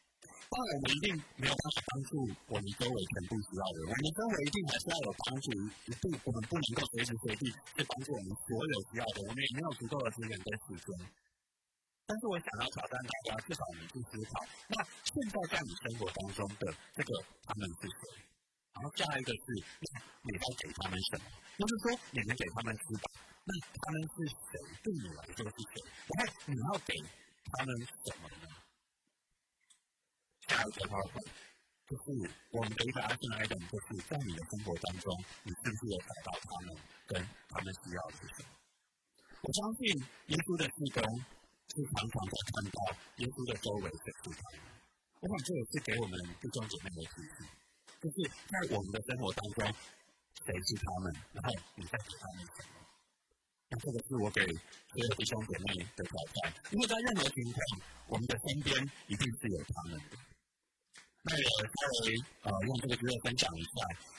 [0.49, 2.11] 当然，我们一定没有办法帮助
[2.47, 3.79] 我们周围全部需要的。
[3.91, 5.49] 我们周围一定还是要有帮助，
[5.91, 9.27] 一定我们不能够随时随地去帮助我们所有需要的。
[9.27, 10.89] 我们也没有足够的资源跟时间。
[12.07, 17.11] 但是我想要挑战大家，至少我们去思考：那现在在你生活当中的这个
[17.43, 18.23] 他们是谁？
[18.75, 21.25] 然后下一个是你该给他们什么？
[21.59, 23.07] 就是说你能给他们吃饱，
[23.47, 24.59] 那他们是谁？
[24.83, 25.75] 对你来说是谁？
[26.11, 26.95] 然后你要给
[27.53, 28.49] 他们什么呢？
[30.49, 31.21] 下一个话题
[31.87, 32.05] 就是
[32.51, 38.49] 我们回答进来的，就是在你的生活当中，你是不是有找到他们跟他们需要的是什么？
[39.43, 39.87] 我相信
[40.29, 41.01] 耶稣的施工
[41.69, 42.79] 是常常在看到
[43.19, 44.41] 耶稣的周围的地方。
[45.21, 47.47] 我想这也是给我们弟兄姐妹的提醒，
[48.05, 49.65] 就是在我们的生活当中，
[50.45, 52.85] 谁是他们，然后你在给他们什么？
[53.71, 57.57] 那这个是我给所有弟兄姐妹的挑战，因为在任何情况，
[58.09, 58.77] 我们的身边
[59.09, 60.21] 一定是有他们的。
[61.25, 62.13] 那我稍微
[62.45, 63.73] 呃用这个机会分享一下，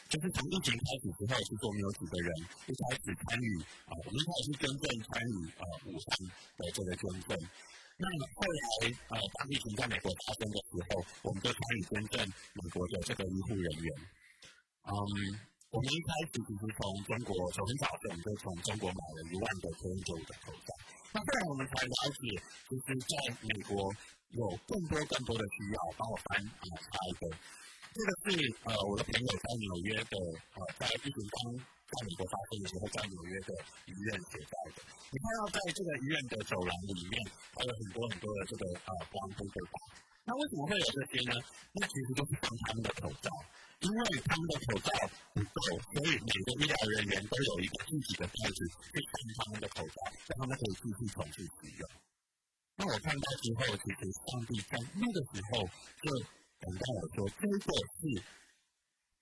[0.10, 2.34] 就是从疫情开始之后，其实我们有几个人
[2.66, 4.82] 一开始参与啊，我们开始捐赠
[5.14, 6.26] 参与呃武汉
[6.58, 7.38] 的这个捐赠。
[7.98, 8.06] 那
[8.36, 8.60] 后来
[9.10, 13.88] 呃当疫情在美国发生的时候，我们就参与捐赠美国的这个医护人员。
[14.84, 14.96] 嗯，
[15.72, 20.74] 我们一开始其实从中国从很早的我们就从中国买了一万个 N95 的口罩。
[21.14, 23.94] 那后来我们才了解，其实在美国。
[24.32, 27.38] 有更多更多的需要，帮我翻啊查一个。
[27.94, 30.18] 这个是呃我的朋友在纽约的
[30.56, 33.54] 呃在疫情刚在美国发生的时候，在纽约的
[33.86, 34.82] 医院所在的。
[35.12, 37.14] 你看到在这个医院的走廊里面，
[37.54, 39.78] 还有很多很多的这个呃光灯对吧？
[40.26, 41.38] 那为什么会有这些呢？
[41.74, 43.30] 那其实都是帮他们的口罩，
[43.86, 44.90] 因为他们的口罩
[45.38, 48.58] 不够，所以每个医疗人员都有一个自己的袋子
[48.90, 49.98] 去装他们的口罩，
[50.34, 51.90] 让他们可以继续重复使用。
[52.78, 55.62] 那我看到之后，其实上帝在那个时候
[56.02, 56.10] 就
[56.58, 57.58] 等到我说，这个
[58.02, 58.24] 是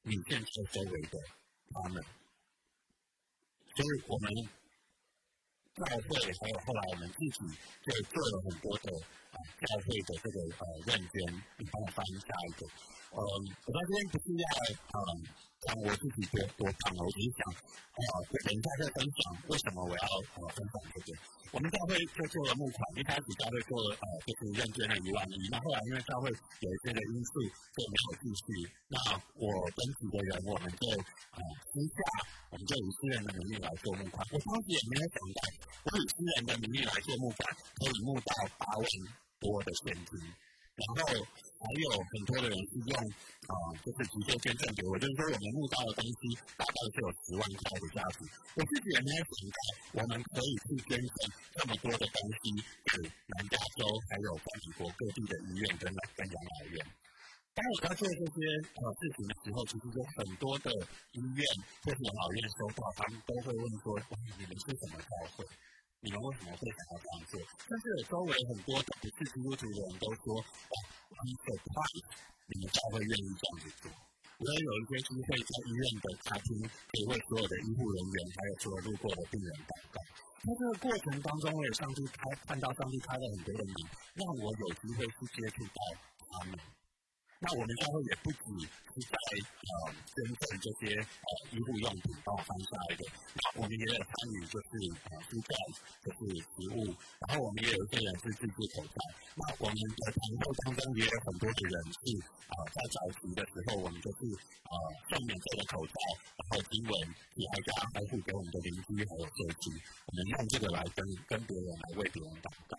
[0.04, 1.20] 你建设周围的
[1.70, 2.02] 他们，
[3.76, 4.30] 所以我们
[5.74, 7.40] 教会还有后来我们自己
[7.84, 8.94] 就做了很多的
[9.32, 12.68] 啊教会的这个呃认捐，你帮我翻下一个，
[13.12, 13.18] 嗯，
[13.66, 14.46] 我在这边不是要
[14.92, 14.98] 啊
[15.66, 18.02] 讲我自己多多棒哦，我只是想啊
[18.44, 21.18] 等一下再分享为什么我要呃分享这个。
[21.54, 27.42] 我们教会就做了募款，一开始教会做呃就是认捐了一万一，那后来因为教会有一些的因素
[27.78, 28.66] 就没有继续。
[28.90, 28.98] 那
[29.38, 29.46] 我
[29.78, 32.02] 跟几个人，我们就呃私下，
[32.50, 34.26] 我们就以私人的名义来做募款。
[34.34, 35.42] 我当时也没有想到，
[35.86, 37.46] 我以私人的名义来做募款，
[37.78, 38.86] 可以募到八万
[39.40, 40.18] 多的现金，
[40.76, 41.26] 然后。
[41.64, 42.92] 还有很多的人是用
[43.48, 43.56] 啊，
[43.86, 48.28] 就是直接捐赠给我，就是说我们募到的东西大概是有十万块的价值。
[48.60, 49.58] 我自己也没有想到，
[49.96, 51.16] 我们可以去捐赠
[51.56, 52.52] 这么多的东西
[52.84, 55.88] 给南加州，还有在美国各地的医院跟
[56.20, 56.76] 跟养老院。
[57.56, 58.44] 当我在做这些
[58.76, 60.68] 呃事情的时候，其实有很多的
[61.16, 61.48] 医院
[61.88, 63.96] 或是老院收到，他们都会问说：
[64.36, 65.48] 你们是什么教会？
[66.04, 67.40] 你们为什么会想要这样做？
[67.72, 70.76] 但是周围很多不是基督徒的人都说：哇，
[71.16, 71.80] 很可怕！
[72.52, 73.90] 你们才会愿意这样子做？
[74.40, 80.04] 我也有一些机会在医院的大厅，可以为所有的医护人员，还有所有路过的病人祷告。
[80.44, 83.74] 在这个过程当中，我也上帝开看到上帝开了很多的门，
[84.20, 85.80] 让我有机会去接触到
[86.20, 86.60] 他们。
[87.44, 88.40] 那我们教会也不止
[88.96, 89.18] 是在
[89.68, 93.04] 呃捐赠这些呃医护用品，帮我翻下来的。
[93.36, 94.68] 那我们也有参与，就是
[95.12, 95.52] 呃蔬菜，
[96.00, 96.96] 就是食物。
[97.20, 98.96] 然后我们也有一些人是自制口罩。
[99.36, 102.16] 那我们的团队当中也有很多的人是
[102.48, 104.24] 啊，在早期的时候，我们就是
[104.72, 104.74] 呃
[105.12, 105.94] 送免费的口罩，
[106.40, 106.94] 然后经文
[107.36, 109.68] 也还加还付给我们的邻居还有社区。
[110.08, 112.78] 我们用这个来跟跟别人来为别人祷告。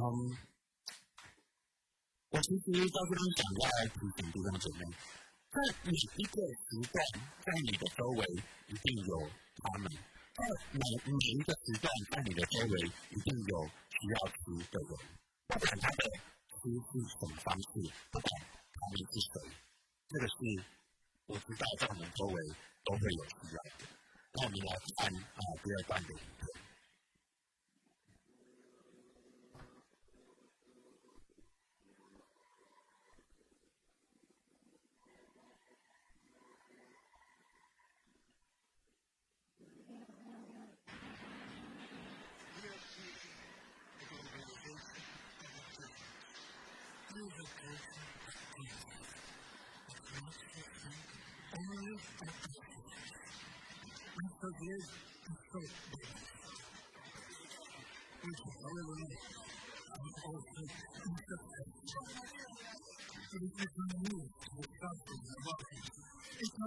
[0.00, 0.38] 嗯。
[2.30, 4.84] 我其实到这边想要提醒弟兄姐妹，
[5.48, 5.56] 在
[5.88, 7.00] 每一个时段，
[7.40, 8.20] 在你的周围
[8.68, 10.44] 一定有他们；在
[10.76, 14.92] 每每一个时段，在你的周围一定有需要吃的人。
[15.48, 16.04] 不管他的
[16.52, 17.80] 吃是什么方式，
[18.12, 19.48] 不管他们是谁，
[20.08, 20.36] 这个是
[21.28, 22.36] 我知道在我们周围
[22.84, 23.88] 都会有需要的。
[24.34, 26.67] 那我们来看啊第二段的影片。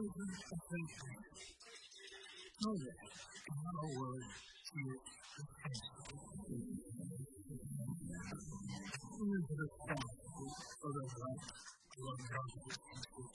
[0.02, 1.14] present attention
[2.58, 2.98] so that
[3.62, 4.10] our
[9.46, 10.18] the response
[10.82, 11.46] of the right
[12.02, 13.26] love gospel.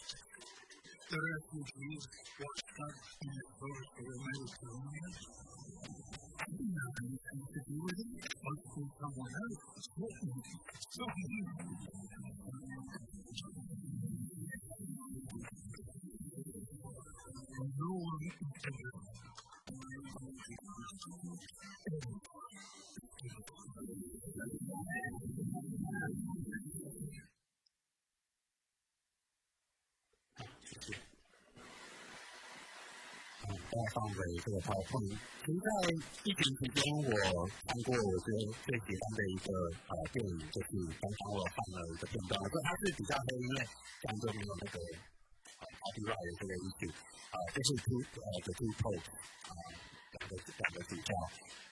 [1.06, 2.02] The refugees
[2.42, 2.82] watched
[3.22, 3.78] in of
[6.36, 8.26] I didn't have anything to do with it.
[8.26, 8.58] But
[8.98, 9.86] someone else,
[33.96, 35.16] 放回这个 PowerPoint。
[35.40, 35.68] 其实，在
[36.28, 39.48] 疫情期间，我看过我觉得最喜欢的一个
[39.88, 40.68] 呃电影，就是
[41.00, 43.64] 刚刚我放了一个片段，我说它是比较黑，因为
[44.04, 46.92] 相对没有那个呃 copyright 这个意思
[47.32, 49.08] 啊，就是 two 呃 the two popes
[49.48, 49.56] 啊
[50.12, 51.10] 两个两个主教，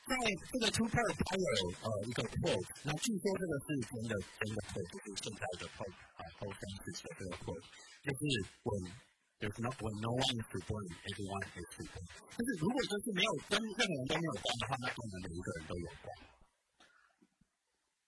[0.08, 0.16] 在
[0.48, 1.44] 这个 two popes 它有
[1.84, 7.60] 呃一个 pope，那据说这个是真的真的 pope，就是现在的 pope 啊 pope 三世的这个 pope，
[8.00, 9.12] 就是稳。
[9.44, 12.08] There's no when no one is to blame, everyone is to blame。
[12.32, 16.08] 但是如果说是没有跟任何人都没有关的话，那可能每一个人都有关。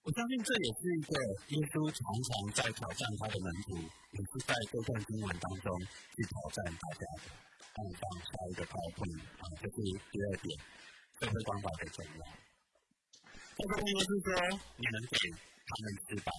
[0.01, 1.13] 我相信这也是一个
[1.53, 5.77] 耶稣常常在挑战他的门徒，也是在这段经文当中
[6.17, 7.29] 去挑战大家的。
[7.69, 9.77] 看上下一个 PowerPoint 啊，这是
[10.09, 10.49] 第二点，
[11.21, 12.21] 社会关怀的重要。
[13.61, 16.33] 这个意思是说，你能给他们吃饱。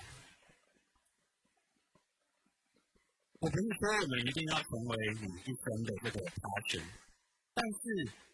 [3.40, 6.83] 我不是说我们一定要成为你一生的这个差跅
[7.55, 7.79] 但是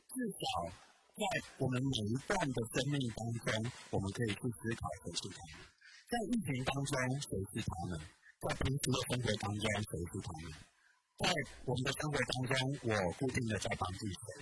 [0.08, 0.72] 至少
[1.12, 1.22] 在
[1.58, 5.60] 我们每一段的生命当中，我们可以去思考谁是他们。
[6.08, 8.00] 在疫情当中，谁是他们？
[8.40, 10.50] 在平时的生活当中，谁是他们？
[11.20, 11.30] 在
[11.68, 12.56] 我们的生活当中，
[12.88, 14.40] 我固定的在帮助谁，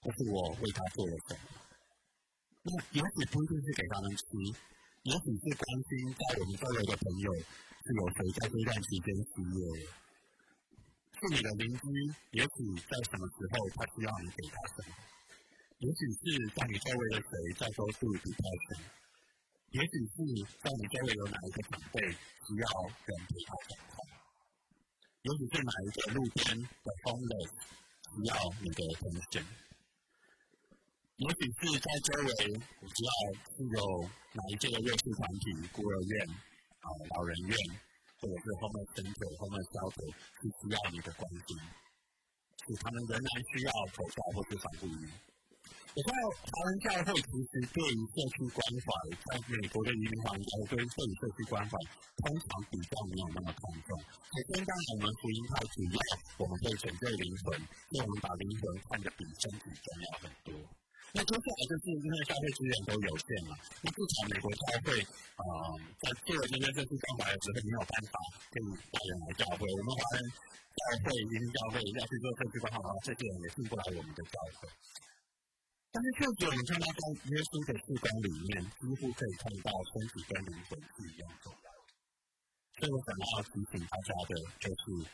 [0.00, 1.44] 或是我为他做了什么？
[2.62, 4.24] 那也许不一定是给他们吃，
[5.02, 7.28] 也许是关心在我们周围的朋友
[7.84, 9.92] 是有谁在这段时间失业了。
[11.20, 11.84] 是你的邻居，
[12.32, 14.96] 也许在什么时候他需要你给他什么？
[15.78, 17.28] 也许是在你周围的谁
[17.60, 18.88] 在多数比较什么？
[19.76, 20.16] 也许是
[20.64, 22.64] 在你周围有哪一个长辈需要
[23.04, 24.00] 人陪他讲话？
[25.20, 27.52] 也许是哪一个路边的 homeless
[28.16, 29.44] 需要你的同情？
[31.16, 32.32] 也许是在周围
[32.80, 33.12] 只要
[33.52, 36.26] 是有哪一届的弱势团体、孤儿院
[36.84, 37.56] 啊、老人院。
[38.22, 40.06] 或者是后面伸腿、后面交腿，
[40.40, 41.60] 是需要你的关心，
[42.64, 45.12] 是他们仍然需要口罩或是防护衣。
[45.92, 48.88] 我知道华人教会其实对于社区关怀，
[49.28, 51.76] 在美国的移民环境对于社区关怀，
[52.24, 54.00] 通常比较没有那么看重。
[54.00, 55.98] 首先，当我们福音太主要，
[56.38, 60.54] 我们会拯救灵魂，所以我们把灵魂看得比身体重要很多。
[61.14, 64.98] 那接下来就是因为消费资源都有限嘛，那至少美国教会
[65.38, 65.46] 啊，
[66.02, 68.18] 在做了这些社区关怀的时候，没有办法
[68.50, 69.62] 可以带人来教会。
[69.62, 74.66] 我们华人教会、英教会要去做社区关怀的话，这些人也进不来我们的教会。
[75.94, 81.86] 但是确实，你看到在耶稣的视光里面，几乎可以看到身体跟灵魂是一样重要的。
[82.74, 85.06] 所以我想要提醒大家的，就是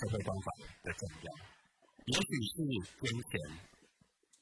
[0.00, 0.48] 社会关怀
[0.80, 1.28] 的重要。
[2.08, 2.64] 也许是
[3.04, 3.73] 金钱。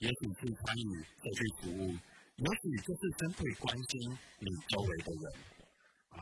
[0.03, 1.95] 也许是参与社区服务，
[2.43, 5.25] 也许就是针对关心你周围的人。
[6.11, 6.19] 嗯，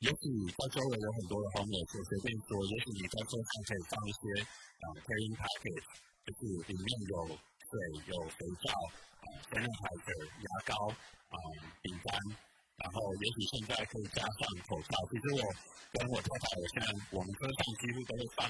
[0.00, 0.24] 也许
[0.56, 5.84] 在周围有很多的朋友，就随便说，也许你在车上可以放一些啊 carrying package，
[6.24, 7.76] 就是里面有水、
[8.08, 8.72] 有肥皂、
[9.20, 10.88] 啊生日牌的牙膏、
[11.28, 11.36] 啊
[11.82, 12.16] 饼干，
[12.80, 14.96] 然后也许现在可以加上口罩。
[15.12, 15.44] 其实我
[15.92, 18.48] 跟我太太，我现在我们车上几乎都会放。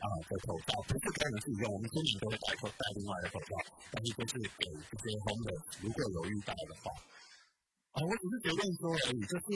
[0.00, 3.52] 啊，的口罩不是个人自己用，我们村民都会戴口戴另外的口罩，
[3.92, 5.52] 但是就是给这些红的，
[5.84, 6.88] 如果有遇到的话，
[7.92, 9.46] 啊，我只是随便说而已，就是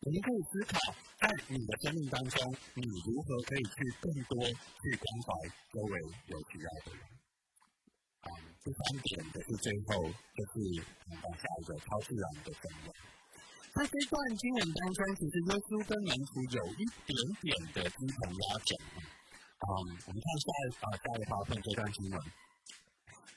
[0.00, 0.78] 我们可以思考，
[1.18, 2.38] 在你的生命当中，
[2.78, 5.28] 你如何可以去更多去关怀
[5.74, 5.94] 周围
[6.30, 7.02] 有需要的人。
[8.22, 8.28] 啊，
[8.62, 10.54] 第三点就是最后就是
[11.10, 12.92] 讲下一个超自然的重要。
[13.74, 17.10] 在这段经文当中，其实耶稣跟门徒有一点
[17.42, 18.70] 点的鸡同鸭讲。
[19.60, 20.46] 嗯，我们看下
[20.80, 22.16] 啊下一条片这段新闻。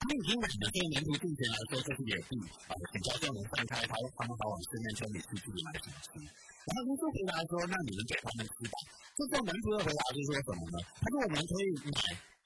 [0.04, 2.36] 他已经买了对年度进前来说，这是野地
[2.68, 6.20] 啊，请教众人分开，他他们好往四面千里去自己买什么吃。
[6.20, 8.76] 然后耶稣回答说：“那你们给他们吃吧。”
[9.16, 10.78] 这时候门徒的回答是说什么呢？
[11.00, 12.00] 他说：“我们可以买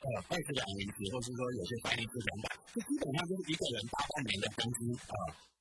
[0.05, 4.77] 呃二十两银子，或是说有些三银子两百，这基本上就是一个人大半年的工资
[5.09, 5.13] 啊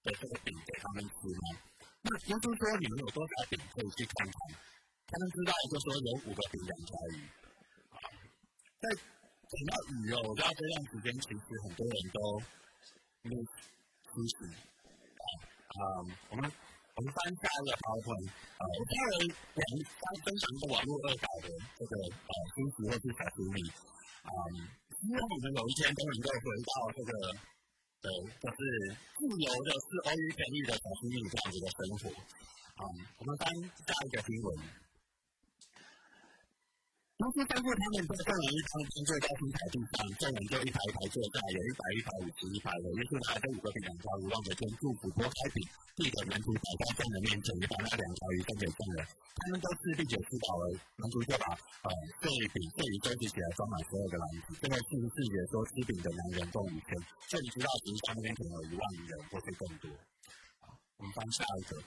[0.04, 1.44] 的这个饼给他们吃吗？”
[2.04, 4.36] 那耶稣说：“你们有多少饼可以去看看？”
[5.08, 7.24] 他们知道就说有五个饼两条鱼。
[8.76, 12.18] 在讲到雨哦，我知道这段时间其实很多人都
[13.22, 13.32] 没
[14.04, 15.24] 出息啊。
[15.76, 15.80] 啊，
[16.28, 16.44] 我们
[16.96, 18.08] 我们翻下一个讨论
[18.60, 23.64] 啊，我稍微网刚分享一个网络恶搞的这个呃书籍或是小书里，
[24.28, 24.30] 啊，
[24.92, 27.12] 希望我们有一天都能够回到这个，
[28.04, 28.06] 对，
[28.40, 28.60] 就是
[29.16, 32.12] 自由的、是欧于便利的小书里这样子的生活。
[32.76, 32.84] 啊，
[33.18, 34.85] 我们翻下一个新闻。
[37.16, 42.92] 当时吩咐他们在众人一旁坐在青草地上，众人就一排一排坐在，有一百、一百五十一排的。
[42.92, 45.64] 耶稣拿着五个饼两条鱼，望着天祝福，拨开饼，
[45.96, 49.00] 递给门徒摆在众人面前，也把那两条鱼分给众人。
[49.32, 54.52] 他们都是第九吃饱了，门徒就把呃这一饼、这一收集起来，装满所有的篮子。
[54.60, 57.00] 这个四十四节说吃饼的男人共五千，
[57.32, 59.88] 这里知道其实那边可能有一万人或是更多。
[59.88, 61.80] 我们翻下一个，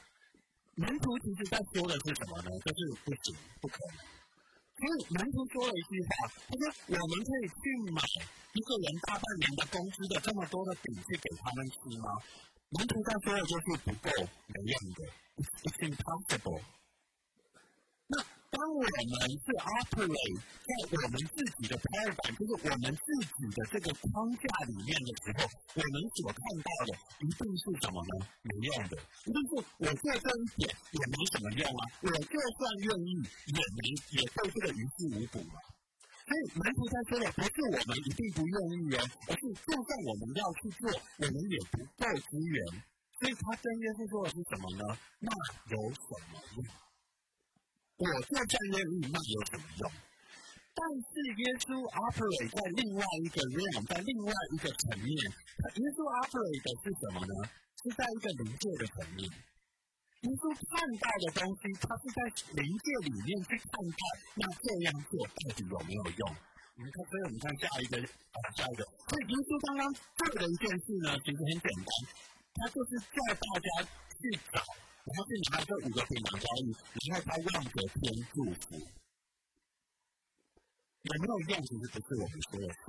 [0.73, 2.49] 门徒其实在说的是什么呢？
[2.65, 4.18] 就是不行，不可能。
[4.79, 6.09] 所以门徒说了一句话，
[6.47, 6.63] 他说
[6.95, 7.99] ：“我们可以去买
[8.53, 12.15] 一个人大半年的工资的这么多的饼去给他们吃吗？”
[12.71, 14.09] 门徒在说的就是不够，
[14.47, 15.03] 没用的
[15.63, 16.61] ，It's impossible。
[18.49, 18.89] 当我们
[19.45, 23.05] 是 operate 在我们自己的 paradigm，就是我们自
[23.37, 25.45] 己的这个框架里面的时候，
[25.77, 28.13] 我们所看到的一定是什么呢？
[28.41, 31.81] 没用的，一定是我做这一点也没什么用啊！
[32.01, 33.21] 我就算愿意，
[33.53, 33.81] 也没
[34.17, 35.61] 也对这个于事无补嘛。
[36.25, 42.57] 所以门徒在说的不是我们一定不愿意哦，而是就算我们要去做，我们也不够资源。
[43.21, 44.97] 所以他真耶稣说的是什么呢？
[45.21, 45.29] 那
[45.69, 46.01] 有什
[46.33, 46.65] 么用？
[47.99, 48.79] 我做战略，
[49.11, 49.91] 那有什么用？
[50.71, 55.11] 但是耶稣 operate 在另外一个 realm，在另外一个层面。
[55.19, 57.33] 耶稣 operate 是什么呢？
[57.83, 59.27] 是在一个灵界的层面。
[59.27, 62.19] 耶稣看到的东西，他是在
[62.55, 63.99] 灵界里面去看看，
[64.39, 66.23] 那这样做到底有没有用？
[66.79, 68.87] 你看，所以我们看下一个，啊，下一个。
[69.11, 71.91] 所以耶稣刚刚做的一件事呢，其实很简单，
[72.55, 74.63] 他就是叫大家去找。
[75.09, 76.69] 然后去拿这五个饼两条鱼，
[77.09, 78.77] 然后他望着天祝福，
[81.01, 81.57] 有没有用？
[81.65, 82.85] 其实不是我们说了算，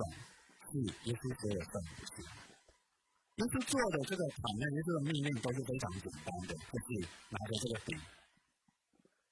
[0.69, 0.77] 是
[1.09, 2.21] 耶稣说了算，不是。
[2.21, 7.97] 耶稣做的这个场面，耶稣的命令都是非常简单的，就是拿着这个饼，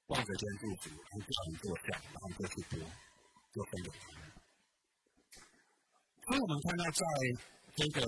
[0.08, 2.80] 望着天祝福，然后叫人坐下，然后就去拨，
[3.54, 4.26] 就分给他们。
[6.26, 7.06] 所以我们看到在
[7.76, 8.02] 这个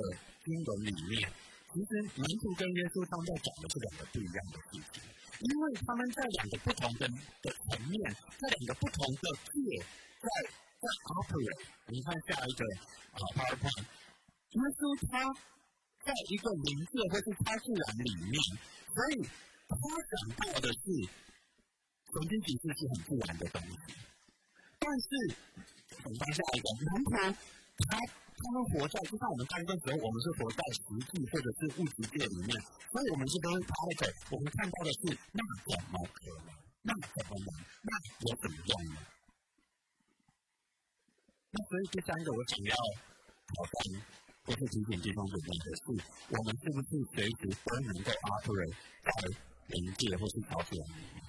[0.43, 1.31] 经文里面。
[1.71, 5.07] 其实门徒跟耶稣他们在讲的是两个不一样的事情，
[5.39, 7.07] 因为他们在两个不同的
[7.39, 9.55] 的层面，在两个不同的界，
[10.19, 10.83] 在在
[11.15, 11.63] operate。
[11.87, 12.61] 你看下一个
[13.15, 15.23] 啊，PowerPoint，耶稣他
[16.03, 18.35] 在一个灵界或是超自然里面，
[18.91, 19.23] 所以
[19.71, 19.73] 他
[20.11, 20.83] 讲到的是
[22.11, 23.95] 神经体质是很自然的东西，
[24.75, 25.07] 但是
[26.03, 27.15] 我们看下一个门徒
[27.87, 27.95] 他。
[28.41, 30.81] 他们活在，就像我们刚刚时候，我们是活在实
[31.13, 32.49] 际或者是物质界里面，
[32.89, 34.01] 所以我们是都是 part
[34.33, 35.39] 我们看到的是那
[35.69, 36.49] 怎么可能？
[36.81, 37.47] 那怎么能？
[37.85, 37.91] 那
[38.25, 38.97] 有怎么样呢？
[41.53, 42.73] 那所以第三个我想要
[43.45, 43.77] 挑战
[44.45, 45.83] 或是提醒弟兄姊妹的是，
[46.33, 48.73] 我们是不是随时都能够 operate
[49.05, 49.11] 在
[49.69, 51.21] 灵界或是超自然里面？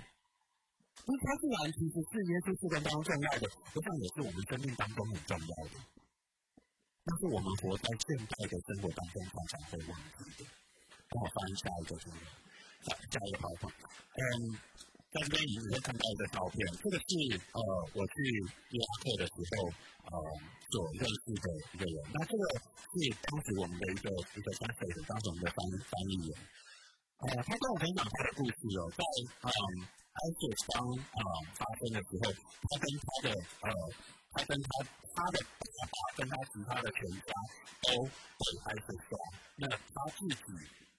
[1.04, 3.44] 因为超自然其实是耶稣是当中重要的，
[3.74, 5.74] 不像也是我们生命当中很重要的。
[7.22, 10.50] 是我们活在现代的生活当中，常常会忘记的。
[11.06, 12.10] 帮我翻下一个图，
[12.82, 14.58] 下下一个好不嗯，
[15.14, 17.62] 在这边你会看到一个照片，这个是呃
[17.94, 18.12] 我去
[18.74, 19.70] 伊拉克的时候
[20.10, 20.18] 呃
[20.74, 21.94] 所认识的一个人。
[22.10, 26.34] 那这个是当时我们的一个一个三岁的当时我们的翻翻译员。
[27.22, 29.04] 呃，他跟我分享他的故事哦，在
[29.46, 29.54] 嗯
[29.86, 31.22] 埃及刚啊
[31.54, 33.70] 发生的时候，他跟他的呃。
[34.32, 34.68] 他跟他
[35.14, 37.32] 他的爸爸跟他其他的全家
[37.82, 39.18] 都被开始抓，
[39.56, 40.34] 那他自己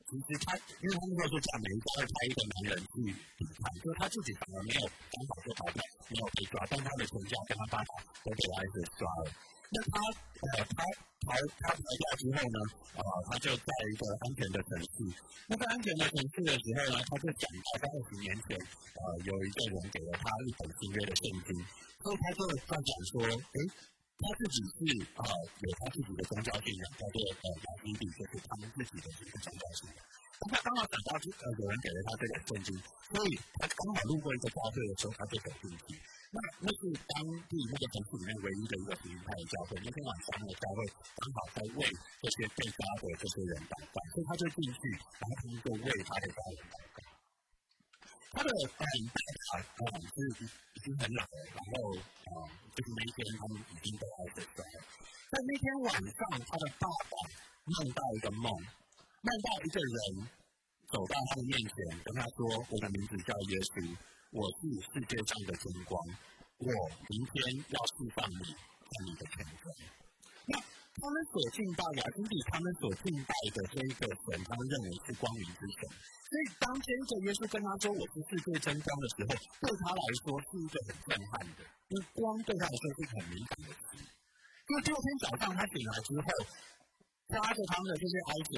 [0.10, 2.94] 其实他因为他那时候是讲每一家会派一个男人去
[3.38, 7.92] 抵抗，所以他自己反而没有当场就逃掉，没有被抓，但他的全家跟他爸爸
[8.24, 9.32] 都被开始抓了。
[9.74, 9.98] 那他
[10.46, 10.46] 呃
[10.78, 10.86] 他
[11.26, 12.60] 逃他逃掉之后呢，
[12.96, 14.96] 啊他就在一个安全的城市，
[15.48, 21.66] 那在安全的城市的时候呢，他就讲到在二十年前，呃有一个人给了他一本新约的圣经。
[22.04, 23.60] 所以他就在讲说，哎，
[24.24, 24.80] 他自己是
[25.20, 25.28] 啊，
[25.60, 30.00] 有他自己的宗教信仰，叫做呃亚基比，就是他们自己的一个宗教信仰。
[30.44, 32.72] 他刚好等到呃有人给了他这个圣经，
[33.12, 36.00] 所以他刚好路过一个教会的时候，他就走进去。
[36.32, 36.82] 那那是
[37.14, 37.22] 当
[37.52, 39.76] 地那个城市里面唯一的一个福音派的教会。
[39.84, 40.80] 那天晚上那个教会
[41.20, 41.80] 刚好在为
[42.24, 44.80] 这些被抓的这些人祷告，所以他就进去，
[45.20, 47.03] 然后他们就为他的家人祷告。
[48.34, 54.78] 他的嗯爸爸嗯是已经很老了，然后嗯就是那天他们已经都二十岁了。
[55.30, 57.14] 在那天晚上，他的爸爸
[57.66, 58.50] 梦到一个梦，
[59.22, 60.28] 梦到一个人
[60.90, 61.74] 走到他的面前，
[62.04, 63.96] 跟他说：“我的名字叫耶稣，
[64.32, 64.58] 我是
[64.94, 65.98] 世界上的真光，
[66.58, 66.70] 我
[67.10, 69.64] 明天要释放你和你的全家。”
[70.46, 70.60] 那
[70.94, 75.80] 他们所敬拜的，就是他们所敬拜的这一个神，他们认为是光明之神。
[75.90, 83.98] 所以当这一个耶稣跟他说：“我是世界真光”的时候，对他来说是一个很震撼的，因为光对他来说是很敏感的词。
[84.02, 86.26] 因为第二天早上他醒来之后，
[87.34, 88.54] 抓着他们的这些儿子。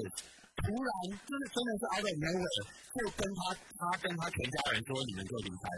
[0.56, 0.88] 突然，
[1.28, 2.64] 真的真的是 out of nowhere，
[2.96, 3.40] 就跟他，
[3.76, 5.68] 他跟他全家人说：“你们就离开。”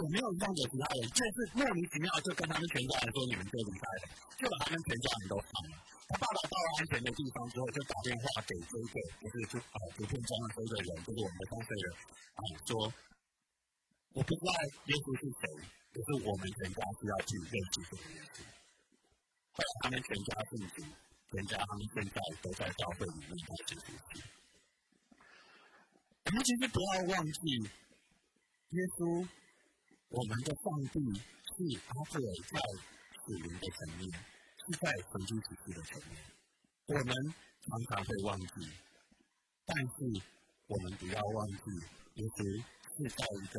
[0.00, 1.04] 有没有这样的其他人？
[1.12, 3.84] 就是莫名其妙就跟他们全家人说：“你们就离开。”
[4.40, 5.76] 就把他们全家人都放了。
[6.08, 11.84] 他爸爸到了安全的地方之后，就打电话给这个，就是就呃图片中的这个人，就是我们的当事人
[12.34, 12.92] 啊，说
[14.14, 14.52] ：“我不知道
[14.86, 15.42] 耶稣是谁，
[15.92, 18.42] 可是我们全家是要去认识这个耶稣。”
[19.54, 20.82] 后来他们全家信主。
[21.32, 24.22] 全家他们现在都在教会里面开始学习。
[26.26, 27.58] 我们其实不要忘记，
[28.70, 29.26] 耶稣，
[30.10, 32.60] 我们的上帝是阿特在
[33.26, 34.14] 属灵的层面，
[34.66, 36.16] 是在神经体系的层面。
[36.86, 37.14] 我们
[37.66, 38.70] 常常会忘记，
[39.64, 39.92] 但是
[40.66, 41.54] 我们不要忘记，
[42.14, 42.64] 耶稣
[42.96, 43.56] 是在一个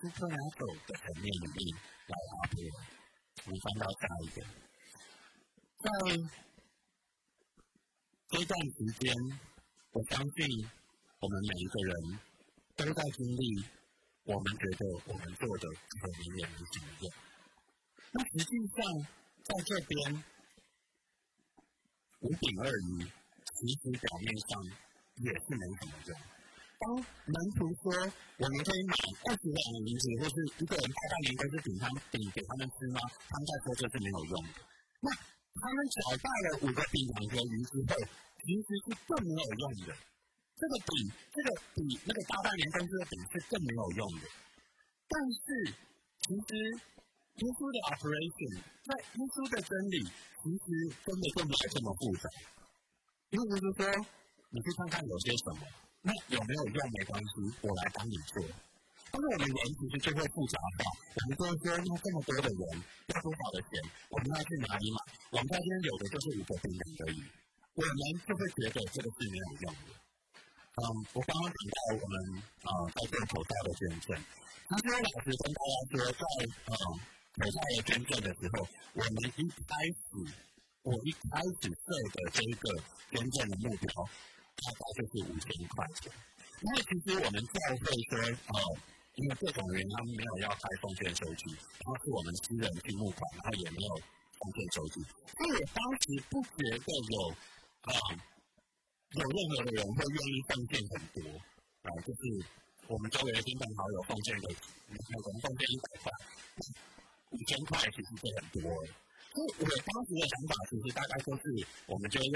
[0.00, 2.54] 非常基础的层面里面来阿特。
[3.46, 4.42] 我们翻到下一个，
[5.78, 6.30] 在。
[8.32, 9.12] 这段时间，
[9.90, 10.70] 我相信
[11.18, 12.20] 我们每一个人
[12.76, 13.64] 都在经历，
[14.22, 17.10] 我们觉得我们做的可能也没什么用。
[18.12, 18.78] 那实际上，
[19.44, 20.24] 在这边
[22.20, 24.62] 五饼二鱼，其实表面上
[25.24, 26.10] 也是没什么用。
[26.80, 27.92] 当门徒说
[28.38, 28.94] 我们可以买
[29.28, 33.00] 二十两银子，或是一个人大半年可以饼他们饼给他们吃吗？
[33.28, 34.64] 他们在说这是没有用的。
[35.00, 37.92] 那他们找到了五个饼两个鱼之后，
[38.40, 39.96] 其实是更没有用的。
[40.56, 40.92] 这个饼
[41.32, 44.28] 这个比那个大半年公司的饼是更没有用的。
[45.08, 45.74] 但是，
[46.22, 46.48] 其实
[47.36, 48.52] 耶稣的 operation
[48.82, 50.02] 在耶稣的真理，
[50.42, 50.66] 其实
[51.06, 52.26] 真的就没有这么复杂。
[53.30, 53.86] 意思是说，
[54.50, 55.62] 你去看看有些什么，
[56.02, 58.42] 那有没有用没关系，我来帮你做。
[59.10, 62.62] 但是我们人其实就会复杂化，我们都说那这么多的人
[63.08, 64.98] 要多少的钱，我们要去哪里买？
[65.30, 67.18] 我们这边有的就是五个饼两而已，
[67.74, 69.90] 我们就会觉得这个是没有用的。
[70.76, 70.82] 嗯，
[71.14, 72.14] 我刚刚提到我们
[72.62, 74.14] 啊在做口罩的捐赠，
[74.68, 76.22] 他说老师跟大家说，在
[76.70, 76.74] 嗯
[77.36, 80.00] 口罩的捐赠的时候，我们一开始
[80.82, 82.74] 我一开始设的这一个
[83.12, 84.04] 捐赠的目标，
[84.56, 86.10] 大概就是五千块钱。
[86.60, 88.18] 因为其实我们教会说，
[88.54, 88.58] 呃。
[89.16, 93.94] 因为各种原因，他们没有要开奉献收据，然后是我们私人去募款，然后也没有
[94.38, 95.02] 奉献收据。
[95.02, 97.28] 所以我当时不觉得有
[97.82, 97.92] 啊
[99.10, 101.28] 有任何的人会愿意奉献很多
[101.82, 102.20] 啊，就是
[102.86, 106.12] 我们周围的亲朋好友奉献的，可能奉献一百块、
[107.30, 108.62] 五千块，其实是很多。
[109.32, 112.30] 所以我当时的想法其实大概就是，我们就捐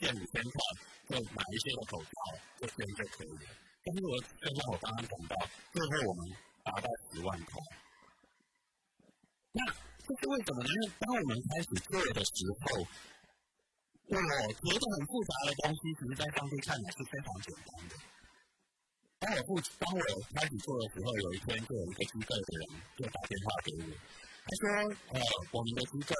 [0.00, 0.56] 献五千块，
[1.08, 2.10] 就买一些的口罩，
[2.58, 3.48] 这些就可以了。
[3.84, 5.36] 但是我就像我刚刚讲到，
[5.72, 6.28] 最后我们
[6.64, 7.60] 达到十万块。
[9.52, 9.64] 那
[10.06, 10.68] 这是为什么呢？
[10.68, 12.30] 因为当我们开始做的时
[12.60, 12.86] 候，
[14.08, 17.96] 我觉得很复杂的东西，其实在上帝看来是非常简单的。
[19.18, 20.00] 当我不当我
[20.34, 23.88] 开始做的时候，有一天就有一个机构的人就打电话给我，
[24.44, 24.64] 他说
[25.12, 25.20] ：“呃，
[25.52, 26.12] 我们的机构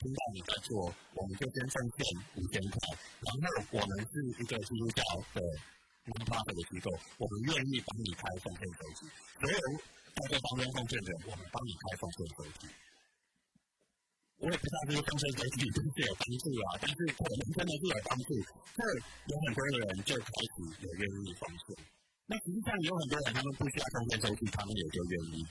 [0.00, 1.98] 听到你在做，我们就先奉献
[2.36, 2.76] 五千块，
[3.20, 5.02] 然后我们是一个基督教
[5.34, 5.42] 的。”
[6.08, 6.88] 公发的机构，
[7.18, 9.04] 我们愿意帮你开奉献手机。
[9.38, 9.60] 所有
[10.16, 12.66] 在这方面奉献的，我们帮你开奉献手机。
[14.38, 18.32] 我也不知道这个奉献手机是不是有帮助啊，但是可能真的是有帮助。
[18.72, 18.80] 这
[19.28, 21.76] 有很多的人就开始有愿意奉献。
[22.28, 25.42] 那实际上有很多人，他们不需要奉献手机，他们也就愿意。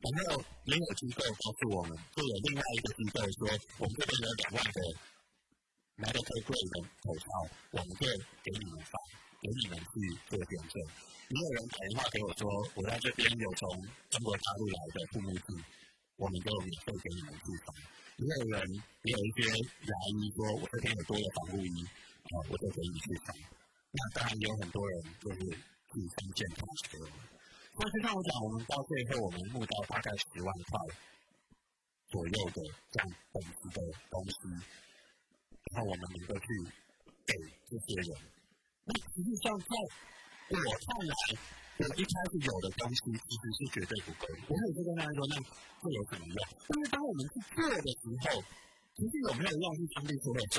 [0.00, 3.46] 然后也有机构告诉我们，就有另外一个机构说，
[3.78, 4.78] 我们这边有两万个
[6.00, 7.28] medical grade 的口罩，
[7.76, 8.08] 我们就
[8.42, 8.98] 给你们发。
[9.44, 10.00] 给你们去
[10.30, 10.80] 做点证。
[11.28, 13.68] 也有人打电话给我说，我在这边有从
[14.08, 15.62] 中国大陆来的护目镜，
[16.16, 17.74] 我们就免费给你们寄发。
[18.16, 23.34] 也有人也有一些牙医说，我这边有多的防护衣，啊，我就给你去发。
[23.92, 25.58] 那当然有很多人就是
[25.94, 26.98] 自己身健康车。
[27.78, 30.74] 那就像我讲，我们到最后我们募到大概十万块
[32.10, 33.78] 左右的这样等级的
[34.10, 34.38] 东西，
[35.70, 36.46] 然后我们能够去
[37.26, 37.34] 给
[37.70, 38.10] 这些人。
[38.84, 39.70] 那实际上，在
[40.50, 41.14] 我看来，
[41.78, 44.26] 我一开始有的东西其实是绝对不够。
[44.50, 45.34] 我有就跟大家说，那
[45.78, 46.36] 会有什么用？
[46.66, 48.42] 但是当我们去做的时候，
[48.98, 50.58] 其实有没有用是相对说了算。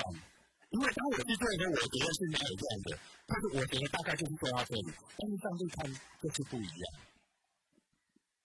[0.76, 5.88] 因为当我去做的时候，我觉得是没有用的，但是我觉得大概就是做到这里，但是上帝看
[6.20, 6.84] 就是不一样。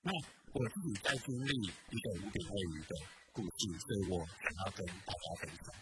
[0.06, 0.14] 那
[0.54, 2.94] 我自己在经历一个五点二鱼的
[3.34, 5.74] 故事，所以我想要跟大家分享。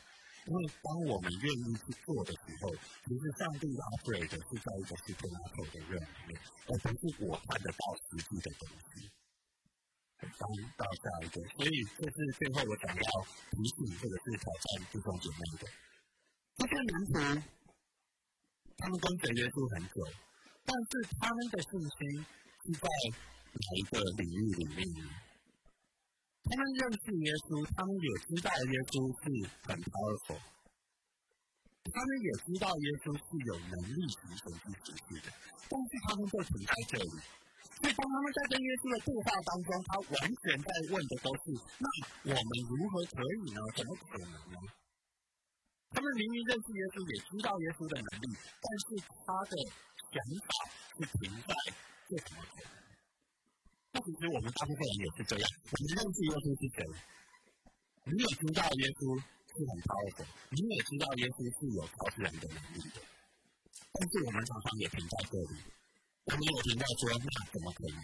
[0.49, 9.05] 因为当我们愿意去做的时候，其实上帝 operate 是在一个 supernatural 的任里面，而不是我看得到实际的东西。
[10.17, 10.49] 当
[10.81, 13.05] 到下一个，所以这是最后我想要
[13.53, 15.69] 提醒或者是挑战弟兄姐妹的。
[16.59, 17.15] 这些门徒，
[18.79, 20.03] 他们跟随耶稣很久，
[20.67, 20.91] 但是
[21.23, 22.87] 他们的信心是在
[23.55, 25.07] 哪一个领域里面呢？
[26.51, 29.31] 他们认识耶稣，他们也知道耶稣是
[29.71, 30.43] 很 powerful，
[31.95, 35.31] 他们也知道耶稣是有能力行神迹奇事的，
[35.71, 37.15] 但是他们就停在这里。
[37.79, 41.87] 所以当他们在跟耶稣的对话当中，他完全在问的都是：那
[42.27, 43.63] 我们如何可以呢？
[43.79, 44.59] 怎么可能呢？
[45.91, 48.27] 他们明明认识耶稣，也知道耶稣的能力，
[48.61, 49.57] 但是他的
[50.13, 50.49] 想法
[50.95, 51.51] 是停在
[52.09, 52.69] 这怎么可能？
[53.93, 55.45] 那其实我们大部分人也是这样。
[55.49, 56.85] 我们认识耶稣是谁？
[58.05, 63.01] 你也知道耶稣是很超的，你也知道耶稣是有超自然的能力的，
[63.93, 65.57] 但是我们常常也停在这里。
[66.25, 67.97] 我们有停在说，那怎么可能？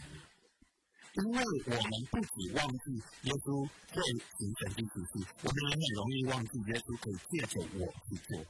[1.15, 2.91] 因为我们不止忘记
[3.23, 3.63] 耶稣
[3.95, 8.43] 会行神迹奇事，我们也很容易忘记耶稣可以借着我去做。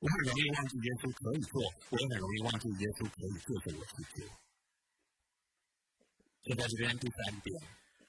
[0.00, 4.28] 我很容易忘记耶稣可以做，我也很容易忘记耶稣可以借着我去做。
[6.44, 7.62] 现在这边第三点，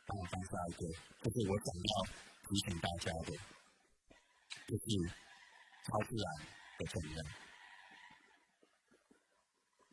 [0.07, 0.83] 帮我放下一个，
[1.23, 2.03] 就是我想要
[2.49, 3.31] 提醒大家的，
[4.67, 5.07] 就是
[5.85, 6.25] 超自然
[6.79, 7.23] 的承认。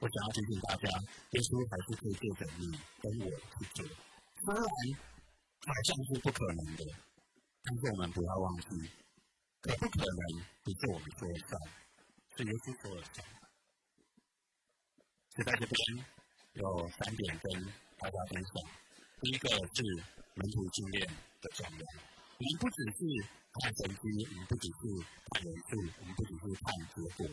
[0.01, 0.89] 我想要提醒大家，
[1.33, 2.73] 耶稣还是可以借着你
[3.03, 3.85] 跟我去做。
[4.41, 4.65] 虽然
[5.61, 6.89] 好像是不可能的，
[7.63, 8.91] 但是我们不要忘记，
[9.61, 11.61] 可不可能不是我们说了算，
[12.35, 13.27] 是耶稣说了算。
[15.37, 16.05] 就在这边
[16.55, 17.63] 有三点跟
[17.99, 18.55] 大家分享。
[19.21, 19.85] 第一个是
[20.33, 21.07] 门徒训练
[21.43, 21.85] 的重要。
[22.39, 23.05] 我们不只是
[23.61, 24.81] 看成绩，我们不只是
[25.29, 27.29] 看人数，我们不只是看结果，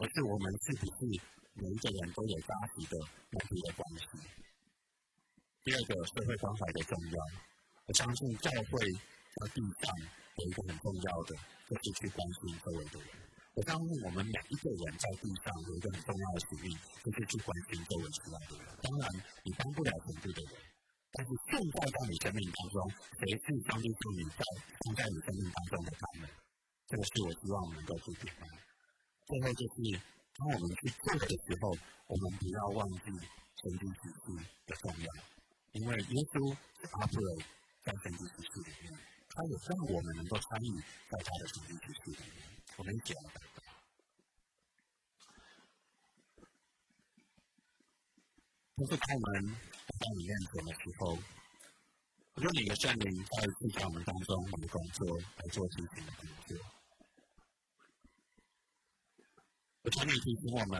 [0.00, 1.20] 而是我们自己是？
[1.52, 2.96] 每一个人都有扎实的
[3.28, 4.06] 门徒的关系。
[5.62, 7.18] 第二个，社会关怀的重要。
[7.84, 9.92] 我相信教会在地上
[10.40, 11.36] 有一个很重要的，
[11.68, 13.08] 就是去关心周围的人。
[13.52, 16.72] 我相信我们每一个人在地上有一个很重要的使命，
[17.04, 18.64] 就是去关心周围之外的人。
[18.80, 19.04] 当然，
[19.44, 20.54] 你帮不了全部的人，
[21.12, 22.88] 但是现在在你生命当中，
[23.20, 24.40] 谁是上帝赋予在
[24.80, 26.30] 放在你生命当中的他们？
[26.88, 28.69] 这个是我希望能够去点的。
[29.30, 30.00] 最后就是。
[30.36, 31.76] 当我们去做的时候，
[32.06, 33.04] 我们不要忘记
[33.60, 35.12] 神的指数的重要，
[35.72, 36.56] 因为耶稣
[36.92, 37.44] 阿布雷
[37.84, 42.42] 在神的指数里面，他也让我们能够参与在他的神经指数里面。
[42.78, 43.62] 我们一起来祷告。
[48.78, 49.56] 就是当我们
[49.98, 51.18] 在里面做的时候，
[52.32, 56.56] 我用你的圣灵在日常我们当中来工作，来做事情的工作。
[59.82, 60.78] 我常常提醒我们，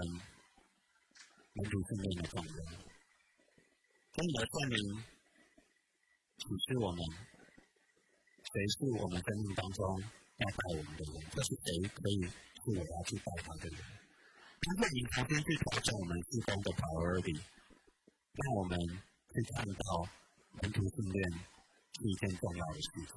[1.54, 2.52] 民主训练的重要。
[4.12, 4.76] 从你的圣灵
[6.36, 10.02] 启示我们，谁是我们生命当中
[10.36, 11.14] 要带我们的人？
[11.32, 13.80] 这是谁可以是我要去带他的人？
[13.80, 17.40] 如果你重新去调整我们自工的 priority，
[18.34, 18.78] 让我们
[19.32, 20.06] 去看到
[20.60, 21.32] 民主训练
[21.96, 23.16] 是一件重要的事情。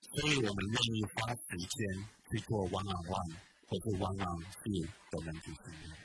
[0.00, 3.36] 所以我们愿意花时间去做 one on one。
[3.66, 4.58] 或是弯弯是
[5.10, 5.96] 都能去训练。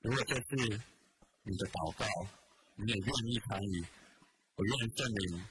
[0.00, 0.80] 如果这是
[1.42, 2.04] 你的祷告，
[2.76, 3.84] 你也愿意参与，
[4.56, 5.46] 我愿证明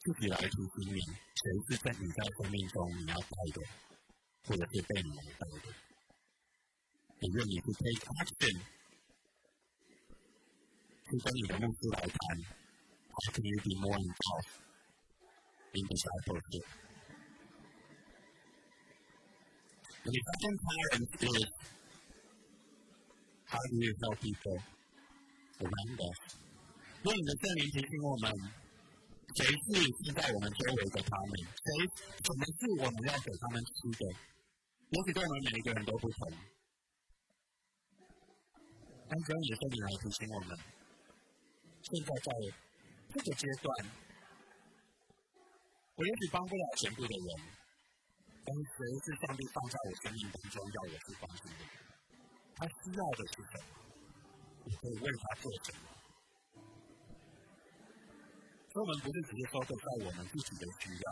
[0.00, 3.60] 自己来提醒你，谁是在你在生命中你要带的，
[4.44, 5.74] 或者是被你带的。
[7.20, 8.60] 也愿意去 take action，
[11.04, 12.18] 去跟你的牧师来谈
[13.10, 14.58] ，How can you be more involved
[15.74, 15.86] in
[20.02, 21.46] discipleship？The second part is
[23.46, 24.58] how do we help people
[25.60, 26.18] around us？
[27.02, 28.32] 用你的圣灵提醒我们，
[29.34, 31.32] 谁是是在我们周围的他们？
[31.38, 31.86] 谁
[32.22, 34.06] 可能是我们要给他们吃的？
[34.90, 36.32] 也许对我们每一个人都不同。
[39.08, 40.58] 但只要你的圣灵来提醒我们，
[41.82, 42.32] 现在在
[43.12, 43.86] 这个阶段，
[45.96, 47.61] 我也许帮不了全部的人。
[48.44, 51.64] 但是谁是上帝放在我生命当中要我去关心的？
[52.56, 53.64] 他需要的是什么？
[54.64, 55.80] 我可以为他做什么？
[58.72, 59.74] 所以，我们不是只是说在
[60.04, 61.06] 我们自己的需要，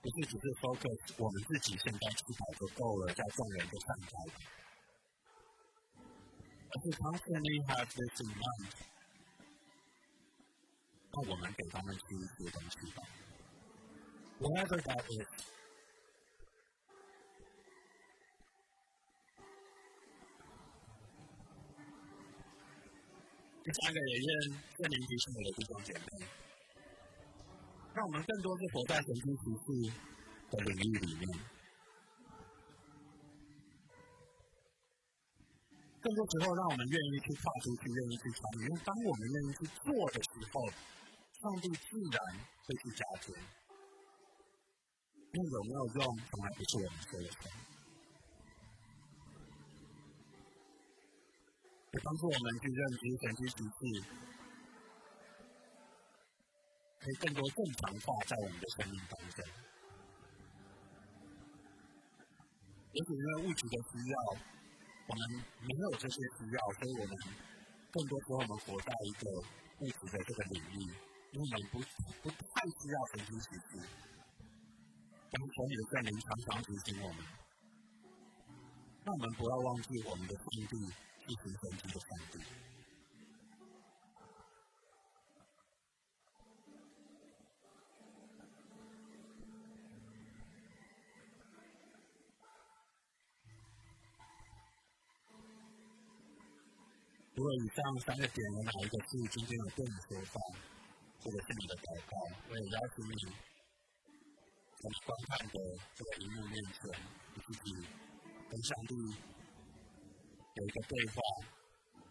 [0.00, 4.10] 不是只是 focus 我们自己现在吃饱就够了，叫众人都散开，
[6.70, 8.72] 而是 constantly have this in mind。
[11.12, 13.02] 那我们给他们吃一些东西吧
[14.42, 15.28] ，whatever that is。
[23.64, 24.28] 第三个也愿
[24.76, 26.26] 圣灵提醒我的弟兄姐妹，
[27.94, 29.66] 让我们更多是活在神经提示
[30.50, 31.38] 的领域里面。
[36.00, 38.64] 更多时候，让我们愿意去跨出去，愿意去参与。
[38.64, 40.66] 因为当我们愿意去做的时候，
[41.38, 42.18] 上帝自然
[42.66, 43.38] 会去加添。
[45.34, 47.50] 那有没有用，从来不是我们说了算。
[52.04, 53.70] 帮助我们去认知神迹实事，
[57.00, 59.44] 可以更多正常化在我们的生命当中。
[62.92, 64.16] 也许因为物质的需要，
[65.06, 67.16] 我们没有这些需要，所以我们
[67.90, 69.30] 更多时候我们活在一个
[69.78, 70.92] 物质的这个领域，
[71.32, 71.78] 因为我们不
[72.22, 74.11] 不太需要神迹实事。
[75.32, 77.24] 但是从你的圣灵常常提醒我们，
[79.04, 80.92] 让我们不要忘记我们的上帝。
[81.28, 82.40] 一直神奇的上帝。
[97.34, 100.40] 如果以上三个点有哪一个是今天有对你说话，
[101.22, 102.16] 或者是你的祷告，
[102.50, 103.32] 我也邀请你
[104.82, 105.54] 从观看的
[105.94, 106.90] 这个荧幕面前，
[107.34, 107.86] 你自己
[108.50, 108.96] 跟上帝。
[110.54, 111.22] 有一个对话，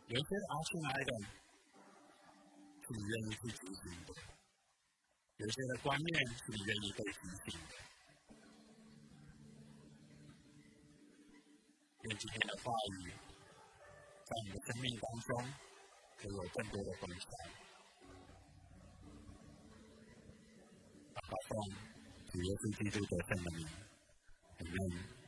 [0.08, 1.26] 有一些 action item
[2.82, 4.10] 是你愿意去执行的，
[5.36, 7.20] 有一些的观念是你愿意被提
[7.52, 7.76] 醒的。
[12.00, 13.12] 愿今天的话语
[14.24, 15.54] 在你的生命当中
[16.18, 17.30] 可以有更多的分享。
[21.14, 21.91] 祷告奉
[22.32, 23.68] 主耶稣基督得胜的名，
[24.58, 25.21] 阿门。